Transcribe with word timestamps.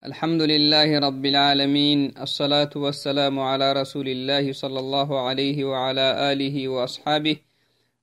الحمد 0.00 0.42
لله 0.42 0.98
رب 0.98 1.24
العالمين 1.26 1.98
الصلاة 2.16 2.72
والسلام 2.76 3.38
على 3.38 3.72
رسول 3.72 4.08
الله 4.08 4.52
صلى 4.52 4.80
الله 4.80 5.28
عليه 5.28 5.64
وعلى 5.64 6.32
آله 6.32 6.68
وأصحابه 6.68 7.36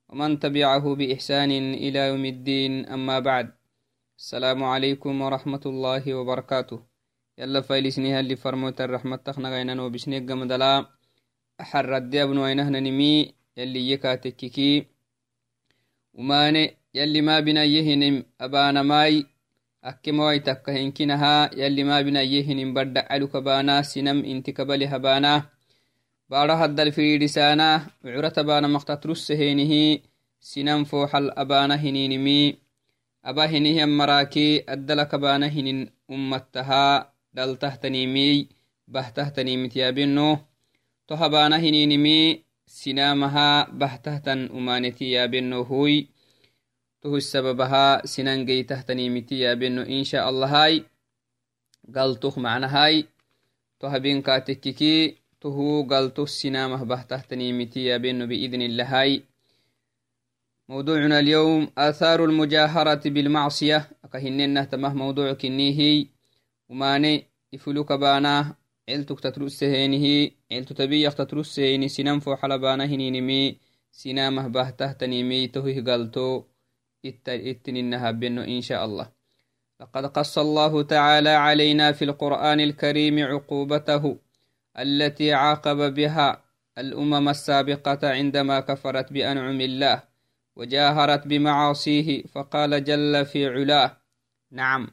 ومن 0.09 0.39
تبعه 0.39 0.95
بإحسان 0.95 1.51
إلى 1.73 1.99
يوم 1.99 2.25
الدين 2.25 2.85
أما 2.85 3.19
بعد. 3.19 3.47
السلام 4.17 4.63
عليكم 4.63 5.21
ورحمة 5.21 5.63
الله 5.65 6.13
وبركاته. 6.13 6.79
يلا 7.37 7.61
فايلسنيها 7.61 8.19
اللي 8.19 8.35
فرموت 8.35 8.81
الرحمة 8.81 9.15
تخنا 9.15 9.49
غينا 9.49 9.81
وبسنيك 9.81 10.31
قمدلا 10.31 10.85
أحر 11.61 11.97
الدي 11.97 12.23
ابن 12.23 12.37
وينهنا 12.37 12.79
نمي 12.79 13.33
يلي 13.57 13.91
يكاتككي 13.91 14.85
وماني 16.13 16.77
يلي 16.93 17.21
ما 17.21 17.39
بنا 17.39 17.63
يهنم 17.63 18.25
أبانا 18.41 18.81
ماي. 18.83 19.36
Akkimawai 19.81 20.39
takka 20.39 20.71
hinkinaha 20.71 21.49
yalli 21.55 21.83
mabinaye 21.83 22.41
hinin 22.41 22.73
badda 22.73 23.03
caluka 23.03 23.41
bana 23.41 23.83
sinam 23.83 24.25
inti 24.25 24.53
kabaliha 24.53 24.99
bana 24.99 25.49
bara 26.29 26.57
haddal 26.57 26.91
firidisana 26.91 27.87
curata 28.01 28.43
bana 28.43 28.67
maktatrussehenihi 28.67 30.03
sinam 30.39 30.85
foxal 30.85 31.31
abana 31.35 31.77
hininimi 31.77 32.57
aba 33.23 33.47
hinihian 33.47 33.89
maraki 33.89 34.63
addalaka 34.67 35.17
bana 35.17 35.47
hinin 35.47 35.89
ummattaha 36.09 37.11
daltahtanimi 37.33 38.49
bahtahtanimityabino 38.87 40.39
toha 41.07 41.29
bana 41.29 41.57
hininimi 41.57 42.43
sinamaha 42.65 43.67
bahtahtan 43.71 44.49
umaneti 44.51 45.13
yabino 45.13 45.63
tuhu 47.01 47.21
sababaha 47.21 48.01
sinan 48.05 48.45
geytahtanimiti 48.45 49.41
yabeno 49.41 49.85
insha 49.85 50.25
allahai 50.25 50.85
galtuh 51.95 52.35
macnahai 52.37 53.07
to 53.79 53.85
habinkatekkiki 53.93 55.17
tuhu 55.39 55.83
galtuh 55.91 56.27
sinamah 56.27 56.81
bahtahtanimiti 56.85 57.87
yabeno 57.87 58.25
بإذن 58.25 58.61
الله 58.61 59.21
موضوعنا 60.69 61.19
اليوم 61.19 61.67
آثار 61.77 62.25
المجاهرة 62.25 63.09
بالمعصية. 63.09 63.89
أكهننا 64.05 64.63
تمه 64.63 64.93
موضوع 64.93 65.33
كنيه 65.33 66.05
وماني 66.69 67.25
إفلوك 67.53 67.93
باناه 67.93 68.55
علتك 68.89 69.19
تترسهينه 69.19 70.31
علت 70.51 70.73
تبيخ 70.73 71.15
تترسهيني 71.15 71.87
سنم 71.87 72.19
فو 72.19 72.35
حلبانه 72.35 72.85
نينمي 72.85 73.57
سنامه 73.91 74.47
بهته 74.47 74.91
تنيمي 74.91 75.47
تهيه 75.47 75.81
قلتو 75.83 76.43
اتننها 77.29 78.11
بنو 78.11 78.41
إن 78.41 78.61
شاء 78.61 78.85
الله. 78.85 79.17
لقد 79.81 80.05
قص 80.05 80.37
الله 80.37 80.83
تعالى 80.83 81.29
علينا 81.29 81.91
في 81.91 82.05
القرآن 82.05 82.59
الكريم 82.59 83.25
عقوبته 83.25 84.17
التي 84.79 85.33
عاقب 85.33 85.93
بها 85.93 86.43
الأمم 86.77 87.29
السابقة 87.29 88.09
عندما 88.09 88.59
كفرت 88.59 89.13
بأنعم 89.13 89.61
الله 89.61 90.03
وجاهرت 90.55 91.27
بمعاصيه 91.27 92.23
فقال 92.23 92.83
جل 92.83 93.25
في 93.25 93.47
علاه 93.47 93.97
نعم. 94.51 94.87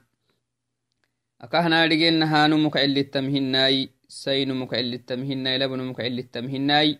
أكهنا 1.40 1.86
لجنها 1.86 2.46
نمك 2.46 2.76
إلا 2.76 3.00
التمهناي 3.00 3.90
سينمك 4.08 4.74
إلا 4.74 4.94
التمهناي 4.94 5.58
لبنمك 5.58 6.00
إلا 6.00 6.20
التمهناي 6.20 6.98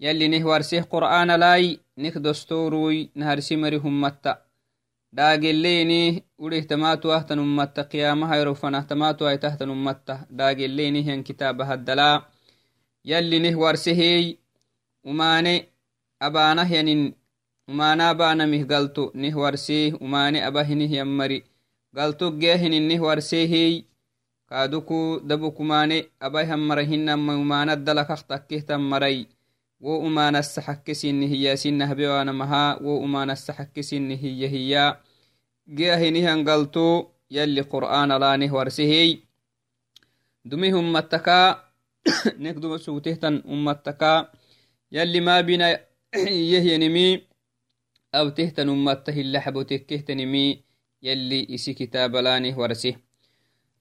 يلي 0.00 0.28
نهوارسيه 0.28 0.80
قرآن 0.80 1.30
لاي 1.30 1.80
نك 1.98 2.18
دستوروي 2.18 3.10
نهارسي 3.14 3.56
مري 3.56 3.76
همتا. 3.76 4.42
داقليني 5.12 6.24
وليه 6.38 6.60
تماتو 6.60 7.12
أهتن 7.12 7.38
أمتا 7.38 7.82
قيامها 7.82 8.36
يروفنا 8.36 8.80
تماتو 8.80 9.28
أي 9.28 9.38
تهتن 9.38 9.70
أمتا 9.70 10.26
داقليني 10.30 11.02
هن 11.02 11.22
كتابها 11.22 11.74
الدلا 11.74 12.22
يلي 13.04 13.38
نهوارسيه 13.38 14.36
وماني 15.04 15.64
أبانه 16.22 16.72
ينين 16.72 17.14
ومانا 17.68 18.12
بانا 18.12 18.46
مه 18.46 18.62
قلتو 18.70 19.10
نهوارسيه 19.14 19.94
وماني 20.00 20.46
أباهنه 20.46 20.92
يمري. 20.92 21.44
قلتو 21.96 22.30
دبوكماني 29.80 29.98
أباهم 29.98 30.14
مرهن 30.14 30.38
ومانا 30.38 30.38
الدلك 30.38 30.58
اختكه 30.58 30.58
تمري 30.60 30.60
wo 30.60 30.62
umanassa 30.62 30.62
hakkesini 30.62 31.26
hiyasinah 31.28 31.94
bewanamaha 31.94 32.78
wo 32.80 32.98
umanassa 32.98 33.52
hakkesini 33.52 34.16
hiya 34.16 34.48
hiya 34.48 35.00
geahinihan 35.68 36.44
galto 36.44 37.12
yalli 37.30 37.64
qur'ana 37.64 38.18
lanih 38.18 38.52
warsehey 38.52 39.22
dumi 40.44 40.70
hummataka 40.70 41.64
nek 42.38 42.56
duma 42.60 42.78
sugtehtan 42.78 43.42
ummataka 43.44 44.32
yalli 44.90 45.20
mabina 45.20 45.78
yehyanimi 46.52 47.26
abtehtan 48.12 48.68
ummatta 48.68 49.12
hillaxabotekkehtanimi 49.12 50.66
يلي 51.02 51.54
إسي 51.54 51.72
كتاب 51.74 52.16
لأنه 52.16 52.58
ورسه 52.58 52.94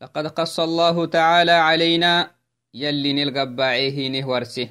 لقد 0.01 0.27
قص 0.27 0.59
الله 0.59 1.05
تعالى 1.05 1.51
علينا 1.51 2.31
يلي 2.73 3.13
نلقباعيه 3.13 4.09
نه 4.09 4.27
ورسه 4.27 4.69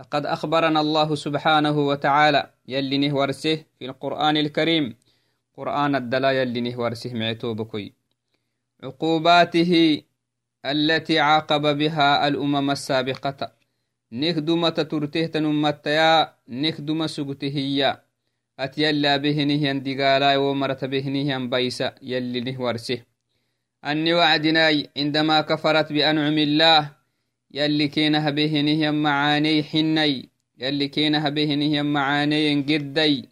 لقد 0.00 0.26
أخبرنا 0.26 0.80
الله 0.80 1.14
سبحانه 1.14 1.76
وتعالى 1.90 2.50
يلي 2.68 2.98
نهورسه 2.98 3.64
في 3.78 3.84
القرآن 3.84 4.36
الكريم. 4.36 4.96
قرآن 5.56 5.94
الدلا 5.94 6.30
يلي 6.30 6.60
نهورسه 6.60 7.14
معتوبكي 7.14 7.92
عقوباته 8.82 10.02
التي 10.64 11.18
عاقب 11.18 11.78
بها 11.78 12.28
الأمم 12.28 12.70
السابقة. 12.70 13.52
نخدمة 14.12 14.68
ترته 14.68 15.26
تنمتيا 15.26 16.34
نخدمة 16.48 17.06
سقتهيا 17.06 18.02
أتيلا 18.58 19.16
بهنهن 19.16 19.82
دقالا 19.82 20.36
ومرت 20.36 20.84
بهنهن 20.84 21.50
بيسا 21.50 21.94
يلي 22.02 22.40
نهورسه 22.40 23.02
أني 23.84 24.14
وعدناي 24.14 24.90
عندما 24.96 25.40
كفرت 25.40 25.92
بأنعم 25.92 26.38
الله 26.38 26.99
يلي 27.52 27.88
كينا 27.88 28.28
هبهنهم 28.28 29.02
معاني 29.02 29.62
حني 29.62 30.28
يلي 30.58 30.88
كينا 30.88 31.28
هبهنهم 31.28 31.86
معاني 31.92 32.54
قدي 32.62 33.28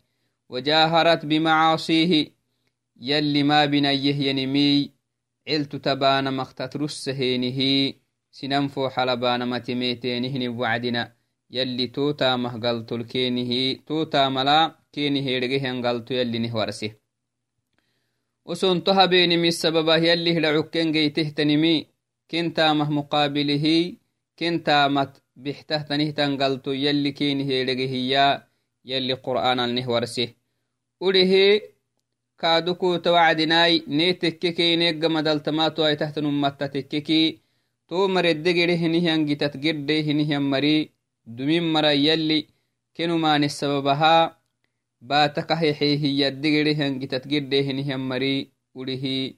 وجاهرت 0.48 1.26
بمعاصيه 1.26 2.26
يلي 3.00 3.42
ما 3.42 3.64
بنيه 3.64 4.14
ينمي. 4.26 4.90
علت 5.48 5.76
تبان 5.76 6.34
مختت 6.36 6.76
رسهينه 6.76 7.92
سننفو 8.30 8.88
حلبان 8.88 9.48
متميتينهن 9.48 10.48
وعدنا. 10.48 11.12
يلي 11.50 11.86
توتا 11.86 12.36
مهقلت 12.36 12.92
الكينه 12.92 13.80
توتا 13.86 14.28
ملا 14.28 14.76
كينه 14.92 15.38
رجهن 15.38 15.86
قلت 15.86 16.10
يلي 16.10 16.38
نهورسه 16.38 16.90
وسنتها 18.44 19.06
بينمي 19.06 19.48
السببه 19.48 19.96
يلي 19.96 20.38
هلعكين 20.38 20.92
جيته 20.92 21.28
تنمي. 21.28 21.86
كنتا 22.30 22.72
مه 22.72 22.90
مقابله 22.90 23.96
كنتامت 24.38 25.22
بحته 25.36 25.82
قلتو 26.40 26.72
يلي 26.72 27.12
كين 27.12 27.40
هيرجهيا 27.40 28.48
يلي 28.84 29.12
قرآن 29.12 29.60
النه 29.60 29.90
ورسه 29.90 30.28
أوليه 31.02 31.62
كادوكو 32.38 32.96
توعدناي 32.96 33.84
نيتككي 33.88 34.76
نيقا 34.76 35.08
مدلتماتو 35.08 35.86
أي 35.86 35.96
تحت 35.96 36.18
نمتا 36.18 36.66
تككي 36.66 37.38
تو 37.88 38.08
مرد 38.08 38.48
جره 38.58 38.82
نهيان 38.94 39.26
جتت 39.26 39.56
جده 39.56 40.12
نهيان 40.12 40.42
مري. 40.42 40.90
دمين 41.26 41.72
مرا 41.72 41.90
يلي 41.90 42.46
كنو 42.96 43.18
مان 43.18 43.44
السببها. 43.44 44.38
باتكه 45.00 45.54
هي 45.54 46.28
الدجره 46.28 46.88
جتت 46.88 47.26
جده 47.28 47.72
نهيان 47.72 48.00
مري. 48.08 48.48
أوليه 48.76 49.34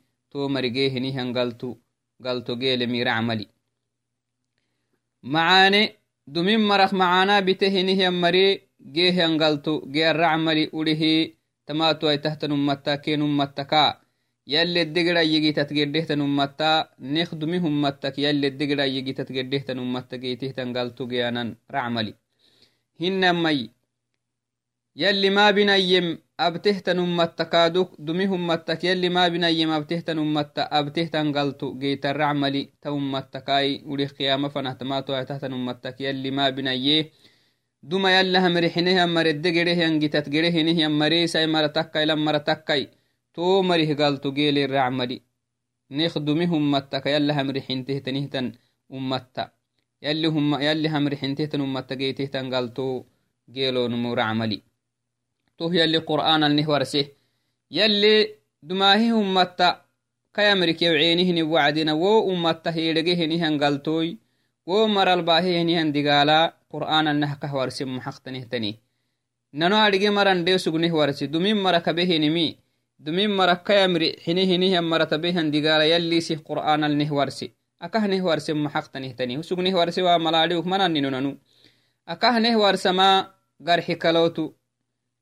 تو 5.22 5.40
مرجيه 5.50 5.70
نهيان 5.70 5.98
قلتو 6.26 6.46
قلتو 6.46 6.46
جيل 6.46 6.46
مير 6.46 6.46
عملي 6.46 6.52
معاني 6.54 6.60
دمين 6.60 6.60
مرخ 6.68 6.94
معانا 6.94 7.40
بتهنه 7.40 8.02
يمري 8.04 8.60
جيه 8.82 9.22
ينقلتو 9.22 9.80
جيه 9.92 10.10
الرعملي 10.10 10.70
أوليه 10.74 11.34
تماتو 11.66 12.10
أي 12.10 12.18
تحت 12.18 12.44
نمتا 12.44 12.94
كين 12.94 13.22
أمتكا 13.22 14.00
يلي 14.46 14.82
الدقرا 14.82 15.20
يجي 15.20 15.52
تتقرده 15.52 16.00
تنمتا 16.00 16.88
نخدمي 17.00 17.58
همتك 17.58 18.18
يلي 18.18 18.46
الدقرا 18.48 18.84
abtehtan 26.46 26.98
ummattakaduk 27.06 27.88
dumi 28.06 28.26
hummattak 28.32 28.84
yalli 28.88 29.08
mabinayem 29.16 29.70
abtehtan 29.78 30.18
ummatta 30.24 30.62
abtehtan 30.78 31.32
galtu 31.36 31.66
geytarracmali 31.82 32.62
ta 32.82 32.92
ummattakai 32.98 33.82
urih 33.92 34.10
qiyama 34.16 34.48
fanahtamaatoatahtan 34.54 35.52
ummattak 35.58 36.00
yalli 36.06 36.30
mabinaye 36.38 36.98
duma 37.90 38.10
yalla 38.16 38.38
hamrixinehan 38.44 39.10
maredde 39.16 39.50
gerehyan 39.56 40.00
gitat 40.02 40.26
gerehinihiyan 40.34 40.94
maresai 41.00 41.46
mara 41.54 41.68
takkai 41.76 42.04
lan 42.10 42.20
mara 42.26 42.40
takkai 42.50 42.82
to 43.34 43.62
marih 43.68 43.90
galtu 44.02 44.28
geelirracmali 44.38 45.18
نخدمي 45.90 46.46
همتك 46.46 47.06
يلا 47.06 47.42
همري 47.42 47.60
حنته 47.60 47.98
تنهتن 47.98 48.52
أمتا 48.92 49.50
يلي 50.02 50.28
هم 50.28 50.54
يلي 50.60 50.88
همري 50.88 51.16
حنته 51.16 51.44
تن 51.44 51.60
أمتا 51.60 51.94
يلي 57.70 58.28
دماهي 58.62 59.10
همتا 59.10 59.80
كيامرك 60.34 60.82
يوعينهن 60.82 61.42
وعدنا 61.42 61.92
و 61.92 62.32
أمتا 62.32 62.70
هيرجهن 62.70 63.32
هنقلتوي 63.32 64.18
و 64.66 64.86
مرال 64.86 65.22
باهي 65.22 65.62
هنهن 65.62 65.92
دقالا 65.92 66.54
قرآن 66.70 67.08
النهكه 67.08 67.54
ورسم 67.56 67.96
محقتنه 67.96 68.42
تنيه 68.42 68.90
nano 69.52 69.76
adhige 69.76 70.10
maran 70.10 70.44
de 70.44 70.58
sugneh 70.58 70.92
warsi 70.92 71.26
dumin 71.26 71.56
mara 71.56 71.80
kabehinimi 71.80 72.56
dumin 72.98 73.30
mara 73.30 73.56
kayamri 73.56 74.16
hini 74.24 74.46
hinihan 74.46 74.84
maratabehan 74.84 75.50
digala 75.50 75.84
yallisih 75.84 76.38
qur'analneh 76.38 77.10
warsi 77.10 77.52
akahneh 77.80 78.22
warse 78.22 78.54
maxaqtanihtani 78.54 79.42
sugneh 79.42 79.74
warse 79.74 79.98
wa 80.02 80.18
malaadiuk 80.18 80.64
mananinonanu 80.64 81.34
akahneh 82.06 82.54
warsama 82.54 83.34
garxi 83.60 83.96
kalotu 83.98 84.54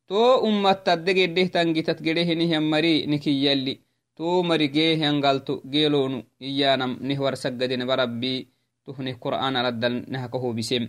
to 0.08 0.40
ummattaddegedehtan 0.48 1.76
gitat 1.76 2.00
gedehenihyanmari 2.00 3.06
nikiyyalli 3.06 3.74
to 4.16 4.42
mari 4.42 4.68
geehiyangaltu 4.76 5.62
geelonu 5.72 6.24
iyyanam 6.40 6.96
neh 7.00 7.18
warsagadinaba 7.24 7.96
rabbi 8.02 8.48
tuhnih 8.84 9.16
qur'an 9.24 9.54
aladdal 9.60 10.02
nehakahobisem 10.08 10.88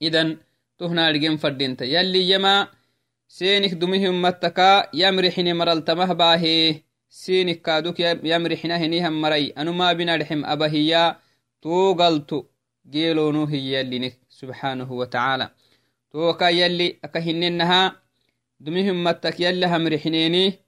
idan 0.00 0.36
tuhnaahigen 0.78 1.38
fadinta 1.38 1.84
yalliyyama 1.86 2.68
seenik 3.26 3.78
dumihi 3.80 4.10
ummattaka 4.10 4.88
yamrixine 4.92 5.54
maraltamah 5.54 6.10
baahee 6.20 6.82
siinik 7.08 7.62
kaaduk 7.62 7.98
yamrixinahinihan 8.32 9.14
maray 9.14 9.54
anumaabinadhexem 9.56 10.42
abahiya 10.44 11.16
to 11.62 11.94
galtu 11.94 12.38
geelonu 12.92 13.46
hiyyallinek 13.46 14.18
subxaanahu 14.28 14.98
watacaala 14.98 15.46
to 16.10 16.28
aka 16.30 16.50
yalli 16.50 16.98
aka 17.06 17.20
hinnenaha 17.20 17.80
hinenaha 18.60 18.64
dumihimmattak 18.64 19.40
yalli 19.40 19.66
hamrixineni 19.66 20.58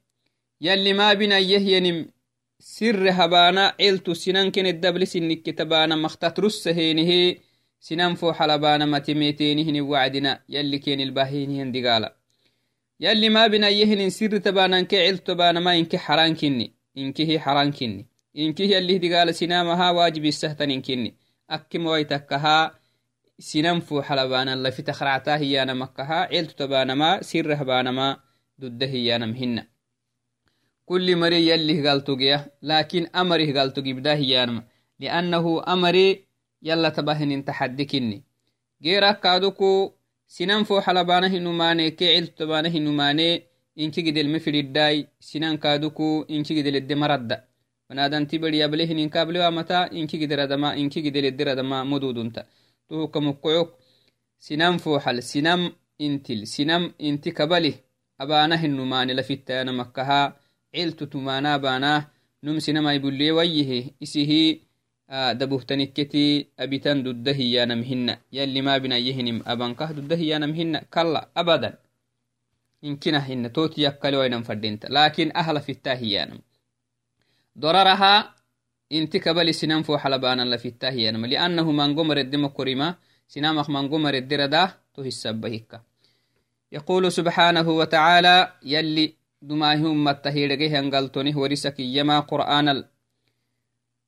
yalli 0.61 0.95
ma 0.95 1.15
binayehyenim 1.15 2.09
sirre 2.61 3.11
habana 3.11 3.75
ciltu 3.79 4.15
sinankene 4.15 4.73
dablisinikki 4.83 5.53
tabana 5.55 5.97
maktatrussaheenihe 5.97 7.41
sinan 7.81 8.17
fo 8.17 8.33
xalabana 8.33 8.87
matimetenihini 8.87 9.81
wacdina 9.81 10.41
yalli 10.49 10.81
ken 10.81 11.01
ilbahinihin 11.01 11.73
digala 11.73 12.15
yalli 12.99 13.31
ma 13.31 13.49
binayehinin 13.49 14.11
sirri 14.11 14.41
tabananke 14.41 14.97
ciltobanama 14.97 15.77
inki 15.77 15.97
xarankinni 15.97 16.73
inkihi 16.95 17.39
xarankinni 17.39 18.07
inkih 18.35 18.71
yallih 18.71 19.01
digala 19.01 19.33
sinamaha 19.33 19.93
wajibisahtaninkinni 19.93 21.15
akkimawaitakkaha 21.49 22.78
sinan 23.39 23.81
fo 23.81 24.03
xalabanan 24.03 24.63
lafita 24.63 24.93
khracta 24.93 25.39
hiyanamakaha 25.39 26.29
ciltu 26.29 26.55
tabanama 26.57 27.23
sirrahbanama 27.23 28.19
dudda 28.59 28.87
hiyanam 28.87 29.35
hinna 29.35 29.63
kulli 30.87 31.15
mari 31.15 31.47
yallih 31.47 31.83
galtugiya 31.83 32.51
lakin 32.63 33.07
amarih 33.13 33.53
galtugibda 33.55 34.17
hiyanama 34.17 34.63
liannahu 34.99 35.63
amari 35.67 36.27
yala 36.63 36.91
tabahinin 36.91 37.45
taxaddikinni 37.45 38.25
geerakaaduku 38.83 39.95
sinan 40.27 40.65
fo 40.65 40.81
xalabana 40.81 41.29
hinumane 41.29 41.91
ke 41.91 42.07
ciltobana 42.19 42.69
hinumane 42.69 43.47
inkigidelme 43.77 44.41
fidhiddai 44.41 45.07
sinan 45.21 45.59
kaaduku 45.59 46.25
inkigideledde 46.29 46.95
maradda 46.95 47.45
banadanti 47.89 48.39
beriyable 48.39 48.87
hininkableamata 48.87 49.89
inkigideradama 49.95 50.75
inkigideledderadama 50.77 51.85
modudunta 51.85 52.45
tuhukamukkoyok 52.89 53.69
sinan 54.39 54.79
foxal 54.79 55.23
sinam 55.23 55.71
intil 55.99 56.47
sinam 56.47 56.93
inti 56.99 57.33
kabalih 57.33 57.77
abana 58.19 58.57
hinumane 58.57 59.15
lafittayana 59.15 59.73
makkaha 59.73 60.37
ciltu 60.73 61.07
tumana 61.07 61.59
bana 61.59 62.11
num 62.43 62.61
sinamai 62.61 62.99
bulle 62.99 63.33
wayyihe 63.33 63.95
isihi 64.01 64.69
dabuhtanikketi 65.09 66.53
abitan 66.57 67.03
dudda 67.03 67.33
hiyanam 67.33 67.83
hinna 67.83 68.21
yalli 68.31 68.63
ma 68.63 68.79
binayehinim 68.81 69.43
abankah 69.45 69.95
dudda 69.95 70.17
hiyanam 70.17 70.53
hinna 70.53 70.81
kalla 70.91 71.31
abadan 71.35 71.75
inkina 72.83 73.21
hinna 73.21 73.49
toti 73.49 73.83
yakkalewainam 73.83 74.45
fadinta 74.45 74.89
lakin 74.89 75.33
ahla 75.35 75.61
fitta 75.61 75.95
hiyanam 75.95 76.39
doraraha 77.57 78.35
inti 78.91 79.21
kabali 79.21 79.53
sinan 79.55 79.85
fo 79.85 79.99
xalabanan 79.99 80.49
la 80.49 80.59
fitta 80.59 80.91
hiyanam 80.91 81.25
liannahu 81.25 81.73
mangomareddema 81.73 82.49
korima 82.49 82.97
sinamak 83.29 83.69
mangomareddirada 83.69 84.63
to 84.95 85.03
hisabba 85.03 85.49
hikka 85.49 85.81
يقول 86.73 87.13
سبحانه 87.13 87.65
وتعالى 87.71 88.53
يلي 88.63 89.15
دماهم 89.43 90.05
متهيرجه 90.05 90.79
انقلتنه 90.79 91.39
ورسكيما 91.39 92.21
قرآن 92.21 92.85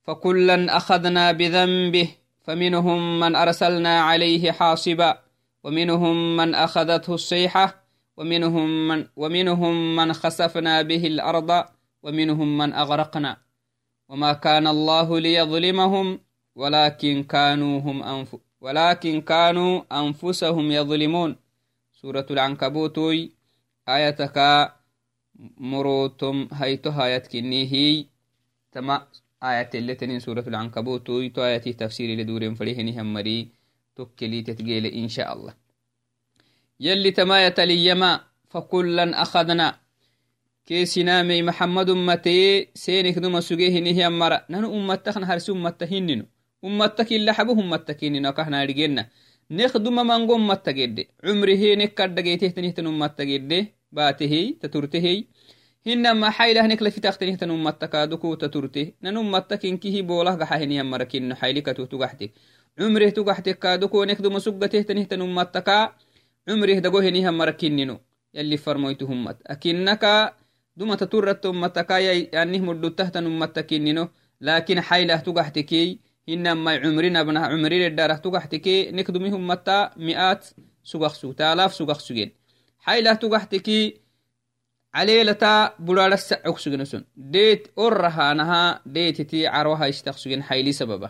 فكلا 0.05 0.77
أخذنا 0.77 1.33
بذنبه 1.33 2.09
فمنهم 2.45 3.21
من 3.21 3.37
أرسلنا 3.37 4.01
عليه 4.01 4.53
حاصبا 4.53 5.19
ومنهم 5.65 6.37
من 6.37 6.55
أخذته 6.55 7.15
الصيحة 7.15 7.85
ومنهم 8.17 8.89
من, 8.89 9.07
ومنهم 9.17 9.97
من 9.97 10.13
خسفنا 10.13 10.83
به 10.83 11.07
الأرض 11.07 11.65
ومنهم 12.03 12.59
من 12.59 12.73
أغرقنا. 12.73 13.37
وما 14.11 14.33
كان 14.33 14.67
الله 14.67 15.21
ليظلمهم 15.21 16.21
ولكن 16.55 17.23
كانوا 17.23 17.81
هم 17.81 18.03
أنف 18.03 18.37
ولكن 18.61 19.21
كانوا 19.21 19.83
أنفسهم 19.93 20.73
يظلمون. 20.73 21.37
سورة 21.93 22.27
العنكبوت 22.31 22.99
آيتك 23.89 24.39
مروتم 25.59 26.49
هيتو 26.53 26.91
هايت 26.91 27.27
كنيه 27.27 28.05
تما 28.73 29.07
آيات 29.43 29.75
اللي 29.75 30.21
سورة 30.21 30.45
العنكبوت 30.47 31.07
تو 31.07 31.45
آياتي 31.45 31.73
تفسير 31.73 32.19
لدورين 32.19 32.55
فريهن 32.55 32.99
همري 32.99 33.49
تكلي 33.97 34.43
تتقيل 34.43 34.87
إن 34.87 35.09
شاء 35.09 35.33
الله. 35.33 35.55
يلي 36.81 37.11
تماية 37.11 37.55
ليما 37.59 38.21
فكلا 38.49 39.23
أخذنا. 39.23 39.80
كيسنا 40.67 41.23
مي 41.23 41.43
محمد 41.43 41.91
أمتي 41.91 42.69
سينك 42.75 43.19
دوما 43.19 43.41
سجيه 43.41 43.75
نهي 43.81 44.07
أمرا 44.07 44.39
نانو 44.49 44.69
أمتك 44.77 45.17
نهرس 45.23 45.51
أمتك 45.51 45.93
هننو 45.93 46.25
أمتك 46.65 47.09
إلا 47.13 47.33
حبه 47.33 47.59
أمتك 47.65 48.05
هننو 48.05 48.33
كهنا 48.33 48.65
رجينا 48.65 49.03
نخدم 49.51 49.97
منغو 50.09 50.35
أمتك 50.37 50.75
جد 50.75 50.99
عمره 51.25 51.55
هينك 51.63 51.95
كردقيته 51.99 52.49
تنهتن 52.57 52.87
أمتك 52.87 53.27
جد 53.31 53.53
باته 53.93 54.35
تترته 54.61 55.07
hinama 55.87 56.29
xailahnek 56.29 56.81
lafitaxtenihtan 56.85 57.51
ummattakadukuta 57.51 58.53
turte 58.53 58.83
nan 59.01 59.17
ummattakinkihi 59.17 60.05
bolah 60.05 60.37
gaxahiniyan 60.37 60.85
marakino 60.85 61.35
xailikatu 61.41 61.89
tugaxtek 61.89 62.37
cumreh 62.77 63.13
tugaxtekkadukonek 63.17 64.21
duma 64.21 64.45
suggatehtanihtan 64.45 65.25
ummattaka 65.25 65.97
cumreh 66.45 66.85
dagohenihan 66.85 67.33
marakinino 67.33 67.97
yalli 68.37 68.61
farmoytu 68.65 69.09
hummat 69.09 69.41
akinaka 69.49 70.37
dumata 70.81 71.07
turratta 71.13 71.47
ummataka 71.53 71.97
yanih 72.37 72.63
mudduttahtan 72.69 73.25
ummattakinino 73.31 74.05
lakin 74.41 74.79
xailah 74.89 75.21
tugaxtekey 75.27 75.89
hinamai 76.29 76.77
cumrinabnah 76.83 77.45
cumriredarah 77.53 78.19
tugaxteke 78.25 78.75
nek 78.97 79.07
dumi 79.15 79.29
hummatta 79.35 79.77
mi'at 80.07 80.43
sugaqsu 80.91 81.27
taalaaf 81.41 81.73
sugaqsugen 81.79 82.31
xailah 82.87 83.15
tugaxteki 83.23 83.79
caleelata 84.95 85.53
burarasa 85.87 86.37
cogsugenason 86.47 87.03
deet 87.35 87.63
orrahanaha 87.85 88.61
deetiti 88.95 89.39
carwaha 89.55 89.87
istaqsugen 89.93 90.41
hayli 90.49 90.73
sababa 90.81 91.09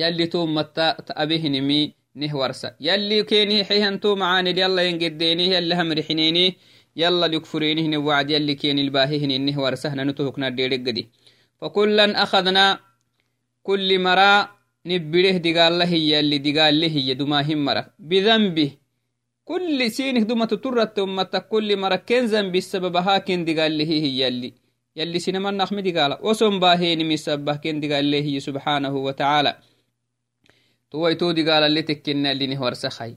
yalli 0.00 0.26
to 0.32 0.40
matta 0.56 0.86
abehinimi 1.22 1.80
nih 2.20 2.32
warsa 2.40 2.68
yalli 2.86 3.18
keni 3.30 3.56
xehanto 3.68 4.10
macaanid 4.20 4.56
yalla 4.62 4.82
yengedeeni 4.88 5.44
yalla 5.54 5.74
hamrixineeni 6.96 7.02
yalla 7.02 7.28
likfureenihine 7.28 7.96
wacd 7.96 8.30
yalli 8.30 8.56
keni 8.56 8.80
ilbaahihine 8.80 9.38
nih 9.38 9.56
warsa 9.56 9.94
nanuto 9.94 10.24
hokna 10.24 10.50
deedheggadi 10.50 11.08
fakullan 11.60 12.16
akhadna 12.16 12.80
kulli 13.62 13.98
mara 13.98 14.50
nibbireh 14.84 15.40
digalla 15.40 15.84
hiyalli 15.84 16.38
digalle 16.38 16.88
hiya 16.88 17.14
dumahin 17.14 17.58
mara 17.58 17.92
bidambih 17.98 18.80
كل 19.50 19.90
سينك 19.90 20.22
دوما 20.22 20.46
تترت 20.46 20.98
أمتا 20.98 21.38
كل 21.38 21.76
مرة 21.76 21.96
كنزن 21.96 22.52
بسبب 22.52 22.96
هاكين 22.96 23.44
دي 23.44 23.60
قال 23.60 23.80
هي 23.80 24.00
هي 24.02 24.20
يلي 24.26 24.54
يلي 24.96 25.18
سينما 25.18 25.50
نخمدي 25.50 25.98
قال 25.98 26.18
وسم 26.22 26.60
باهيني 26.60 27.04
مسبه 27.04 27.56
كين 27.56 27.80
دي 27.80 27.94
قال 27.94 28.14
هي 28.14 28.40
سبحانه 28.40 28.96
وتعالى 28.96 29.58
تويتو 30.90 31.30
دي 31.30 31.50
قال 31.50 31.62
اللي 31.62 31.82
تكنا 31.82 32.32
اللي 32.32 32.46
نهور 32.46 32.74
سخي 32.74 33.16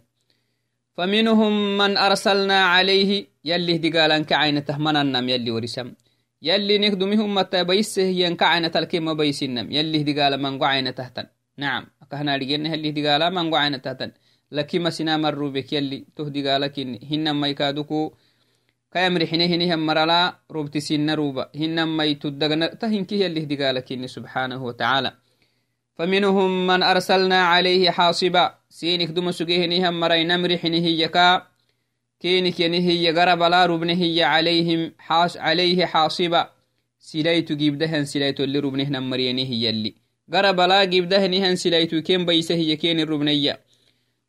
فمنهم 0.97 1.77
من 1.77 1.97
أرسلنا 1.97 2.59
عليه 2.73 3.25
يلي 3.45 3.77
دي 3.77 3.89
قال 3.89 4.11
أنك 4.11 4.33
عينته 4.33 4.77
من 4.77 4.95
النم 4.95 5.29
يلي 5.29 5.51
ورسم. 5.51 5.93
يلي 6.41 6.77
نك 6.77 6.91
دمي 6.91 7.15
همتا 7.15 7.63
بيسه 7.63 8.01
ينكا 8.01 8.45
عينة 8.45 8.71
الكيما 8.75 9.13
بيسنم. 9.13 9.71
يلي 9.71 10.03
دقال 10.03 10.41
منقو 10.41 10.65
عينة 10.65 10.91
تهتن. 10.91 11.25
نعم 11.57 11.83
أكهنا 12.01 12.35
رجينا 12.35 12.73
هلي 12.73 12.91
دقال 12.91 13.33
منقو 13.33 13.55
عينة 13.55 13.77
تهتن. 13.77 14.11
لكي 14.51 14.79
ما 14.79 14.89
سنا 14.89 15.17
مروا 15.17 15.49
بك 15.49 15.73
يلي 15.73 16.05
تهدي 16.15 16.49
قالك 16.49 16.79
هن 17.11 17.31
ما 17.31 17.47
يكادوكو. 17.47 18.13
كيمري 18.93 19.27
حينه 19.27 19.45
هنه 19.45 19.75
مرلا 19.75 20.35
روبتي 20.51 20.79
سن 20.79 21.09
روبا. 21.09 21.49
هن 21.55 21.83
ما 21.83 22.03
يتدغن 22.03 22.77
تهنكي 22.79 23.21
يلي 23.21 23.43
هدي 23.43 23.55
قالك 23.63 24.05
سبحانه 24.05 24.63
وتعالى. 24.63 25.11
فمنهم 25.95 26.67
من 26.67 26.83
أرسلنا 26.83 27.43
عليه 27.43 27.89
حاصبا. 27.89 28.55
سينك 28.69 29.09
دم 29.09 29.31
سجيه 29.31 29.65
نهم 29.65 29.99
مري 29.99 30.23
نمري 30.23 30.57
حينه 30.57 30.87
يكا. 30.87 31.47
كينك 32.19 32.59
ينهي 32.59 33.03
يقرب 33.03 33.43
لا 33.43 33.65
ربنه 33.65 34.25
عليهم 34.25 34.91
حاس 34.97 35.37
عليه 35.37 35.85
حاصبا. 35.85 36.49
سلايتو 36.99 37.55
جيب 37.55 37.77
دهن 37.77 38.05
سلايتو 38.05 38.43
اللي 38.43 38.59
ربنه 38.59 38.89
نمرينه 38.89 39.51
يلي. 39.65 39.93
قرب 40.33 40.59
لا 40.59 40.83
جيب 40.83 41.09
دهنهن 41.09 41.55
سلايتو 41.55 42.01
كين 42.01 42.25
بيسه 42.25 42.55
يكين 42.55 42.99
الربنيه 42.99 43.59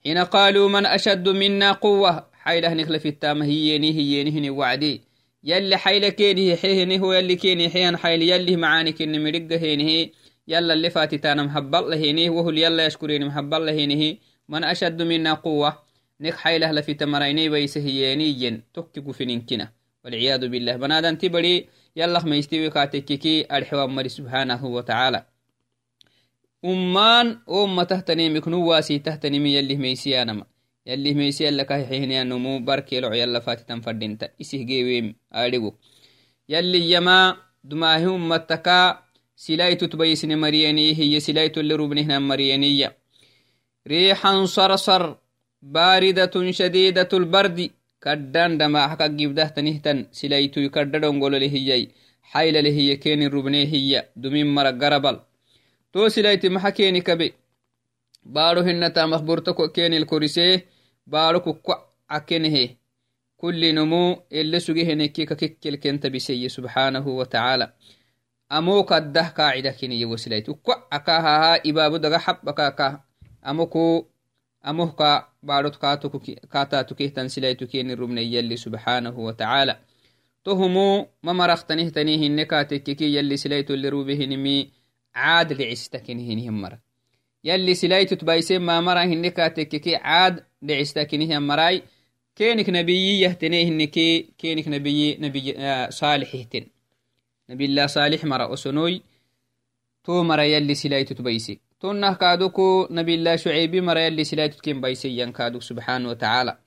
حين 0.05 0.19
قالوا 0.19 0.69
من 0.69 0.87
أشد 0.87 1.29
منا 1.29 1.73
قوة. 1.73 2.35
حيله 2.45 2.75
نخل 2.75 3.01
في 3.01 3.09
التام 3.09 3.43
هيني 3.43 3.93
هيني 3.93 4.31
هني 4.31 4.51
وعدي 4.51 5.01
يلي 5.45 5.77
حيل 5.77 6.09
كيني 6.09 6.57
حيني 6.57 7.01
هو 7.01 7.13
يلي 7.13 7.37
كيني 7.37 7.69
حين 7.69 7.97
حيل 7.97 8.23
يلي 8.23 8.57
معاني 8.57 8.93
كيني 8.93 9.19
مرق 9.19 9.53
هيني 9.53 10.13
يلا 10.49 10.73
اللي 10.73 10.91
فاتتانا 10.91 11.43
محبل 11.43 11.91
لهيني 11.91 12.29
وهو 12.29 12.51
يلا 12.51 12.87
يشكرين 12.87 13.27
محبل 13.27 13.67
لهيني 13.67 14.21
من 14.49 14.65
أشد 14.65 15.03
منا 15.03 15.35
قوة 15.35 15.79
نك 16.21 16.35
حيله 16.35 16.73
لفي 16.73 16.95
تمريني 16.95 17.49
بيس 17.49 17.79
هيني 17.79 18.29
ين 18.43 18.63
تككو 18.75 19.13
في 19.13 19.25
ننكنا 19.25 19.73
والعياذ 20.05 20.49
بالله. 20.49 20.77
بنادن 20.77 21.19
تبري 21.19 21.69
يلا 21.97 22.25
ما 22.25 22.37
يستوي 22.37 22.71
كاتككي 22.71 23.57
الحوام 23.57 23.95
مري 23.95 24.09
سبحانه 24.09 24.65
وتعالى. 24.65 25.25
ummaan 26.65 27.45
omma 27.47 27.85
tahtanimik 27.85 28.47
nuwaasi 28.47 29.01
tahtanimi 29.05 29.53
yalih 29.55 29.79
meysiyanama 29.79 30.47
yalih 30.89 31.13
meysiyallakahixihiniyanumu 31.17 32.65
barkeeloco 32.65 33.13
yalla 33.13 33.41
fatitan 33.45 33.85
fadinta 33.85 34.33
isihgeewem 34.41 35.13
adigo 35.31 35.77
yalli 36.49 36.91
yama 36.91 37.37
dumaahi 39.41 39.77
ummataka 39.77 39.89
silaitut 39.89 39.97
bayisne 39.97 40.37
mariyani 40.37 40.95
hiye 40.95 41.21
silaitulle 41.21 41.77
rubnihnan 41.77 42.23
mariyaniya 42.23 42.93
riixan 43.87 44.47
sarsar 44.47 45.17
baaridatun 45.63 46.53
shadiidatu 46.53 47.19
lbardi 47.21 47.73
kaddan 48.01 48.59
damaxaka 48.59 49.09
gibdahtanihtan 49.09 50.07
silaitui 50.11 50.71
kadda 50.71 50.99
dhongolole 50.99 51.49
hiyai 51.49 51.91
xaylale 52.33 52.71
hiye 52.71 52.97
kenin 52.97 53.31
rubne 53.31 53.65
hiya 53.67 54.05
dumin 54.17 54.47
mara 54.47 54.73
garabal 54.73 55.21
to 55.93 56.11
silayti 56.11 56.49
maxa 56.49 56.73
keni 56.73 57.03
kabe 57.03 57.35
baaro 58.25 58.63
hinatamak 58.63 59.23
bortoko 59.23 59.69
kenil 59.69 60.07
korisee 60.07 60.65
baaro 61.07 61.41
kukwa 61.41 61.87
akenehe 62.09 62.77
kulli 63.37 63.73
nomu 63.73 64.17
ele 64.31 64.61
kakekkelkenta 68.61 68.85
biseye 68.85 68.85
subxanahu 68.85 68.85
watacaala 68.85 68.85
amo 68.85 68.85
kaddah 68.85 69.33
kaacida 69.33 69.73
kiniye 69.73 70.05
wasilayt 70.07 70.49
ukwa 70.49 70.91
akahaha 70.91 71.61
ibaabu 71.63 71.99
daga 71.99 72.19
xabakaka 72.19 73.03
amoku 73.43 74.07
amohka 74.63 75.29
baarot 75.43 75.79
kaatatukehtan 76.49 77.29
silaytu 77.29 77.67
keni 77.67 77.95
rubne 77.95 78.31
yalli 78.31 78.59
subxanahu 78.59 79.25
watacaala 79.25 79.79
tohumu 80.43 81.07
mamaraktanihtanih 81.23 82.19
hinne 82.19 82.45
kaatekkeki 82.45 83.15
yalli 83.15 83.39
silaytole 83.39 83.91
rubehinimi 83.91 84.73
عاد 85.15 85.53
لعستكنهن 85.53 86.51
مرة 86.51 86.79
يلي 87.45 87.75
سلايتت 87.75 88.25
بايسين 88.25 88.61
ما 88.61 88.81
مرة 88.81 88.99
هنكا 88.99 89.49
تككي 89.49 89.97
عاد 89.97 90.45
لعستكنهن 90.63 91.43
مراي 91.43 91.83
كينك 92.37 92.71
نبي 92.71 93.21
يهتنيه 93.21 93.85
كي 93.85 94.23
كينك 94.39 94.69
نبي 94.69 95.17
نبي 95.17 95.59
آه 95.59 95.91
مرة 98.25 98.55
أسنوي 98.55 99.03
تو 100.05 100.23
مرة 100.23 100.43
يلي 100.43 100.75
سلايتت 100.75 101.23
بايسي 101.23 101.61
تونه 101.81 102.13
كادوكو 102.13 102.89
نبي 102.91 103.15
الله 103.15 103.37
شعيبي 103.37 103.81
مرة 103.81 104.01
يلي 104.01 104.25
سلايتت 104.25 104.61
كين 104.61 104.81
بايسي 104.81 105.19
ينكادوك 105.19 105.63
سبحانه 105.63 106.09
وتعالى 106.09 106.59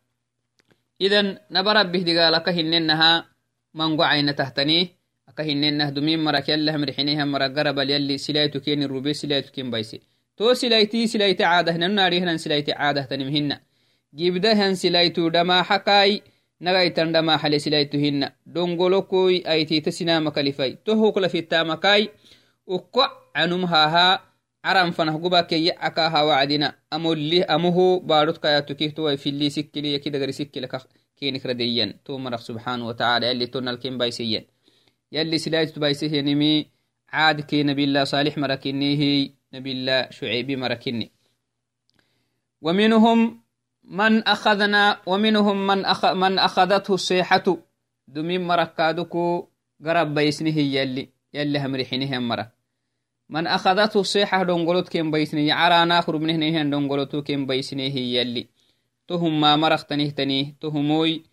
إذن 1.01 1.37
نبرب 1.51 1.91
به 1.91 1.99
دقالك 1.99 2.49
هننها 2.49 3.25
منقو 3.73 4.03
عين 4.03 4.35
تهتنيه 4.35 4.97
akahinenah 5.37 5.91
dumin 5.93 6.19
marak 6.19 6.47
yallah 6.47 6.73
mrixinihan 6.79 7.29
marak 7.29 7.53
garabal 7.53 7.89
yalli 7.89 8.17
silaytu 8.17 8.61
keni 8.65 8.87
rube 8.87 9.13
silaytu 9.13 9.51
ken 9.51 9.69
bayse 9.69 10.01
to 10.37 10.55
silayti 10.55 11.05
silayte 11.07 11.43
caadahnanunaarihnan 11.43 12.39
silayte 12.39 12.71
caadahtanimhina 12.73 13.59
gibdahan 14.15 14.73
silaytu 14.73 15.29
dhamaxakai 15.29 16.23
nagaitan 16.59 17.13
dhamaxale 17.13 17.59
silaytu 17.59 17.97
hina 17.97 18.31
dongolokoi 18.45 19.43
aitita 19.45 19.91
sinamakalifai 19.91 20.77
tohuklafitamakai 20.83 22.09
ukko 22.67 23.03
canum 23.33 23.65
haha 23.65 24.21
caran 24.63 24.91
fanah 24.93 25.15
gubakeye 25.23 25.71
akaha 25.79 26.25
wacdina 26.25 26.73
amolli 26.91 27.43
amuhu 27.43 28.01
baadhot 28.01 28.39
kayatukihtuwai 28.39 29.17
fili 29.17 29.51
sikkili 29.51 29.93
yakidagari 29.93 30.33
sikkilaka 30.33 30.81
kenikradeyyan 31.15 31.93
to 32.03 32.19
marak 32.19 32.41
subxanahu 32.41 32.87
wataala 32.87 33.25
yalli 33.27 33.47
tonalken 33.47 33.97
نمي 36.21 36.77
عاد 37.09 37.41
كي 37.41 37.63
نبي 37.63 37.83
الله 37.83 38.03
صالح 38.03 38.37
مركنيه 38.37 39.29
نبي 39.53 39.71
الله 39.71 40.09
شعيبي 40.09 40.55
مركني 40.55 41.11
ومنهم 42.61 43.41
من 43.87 44.27
أخذنا 44.27 44.97
ومنهم 45.05 45.67
من 45.67 45.85
أخ 45.85 46.05
من 46.05 46.39
أخذته 46.39 46.93
الصيحة. 46.93 47.57
دمين 48.07 48.47
مركادكو 48.47 49.47
قرب 49.85 50.13
بيسنه 50.13 50.57
يلي 50.57 51.09
يلي 51.33 51.59
همرحينه 51.59 52.19
مرة. 52.19 52.51
من 53.29 53.47
أخذته 53.47 53.99
الصيحة 53.99 54.43
دونغولوت 54.43 54.89
كيم 54.89 55.11
بيسنه 55.11 55.53
عرى 55.53 55.85
ناخر 55.85 56.17
منه 56.17 56.35
نهن 56.35 56.69
دونغولوتو 56.69 57.21
كيم 57.21 57.45
بيسنه 57.47 57.95
يلي. 57.97 58.47
تهم 59.07 59.41
ما 59.41 59.55
مرختنه 59.55 60.09
تنيه 60.09 60.55
تهموي 60.61 61.23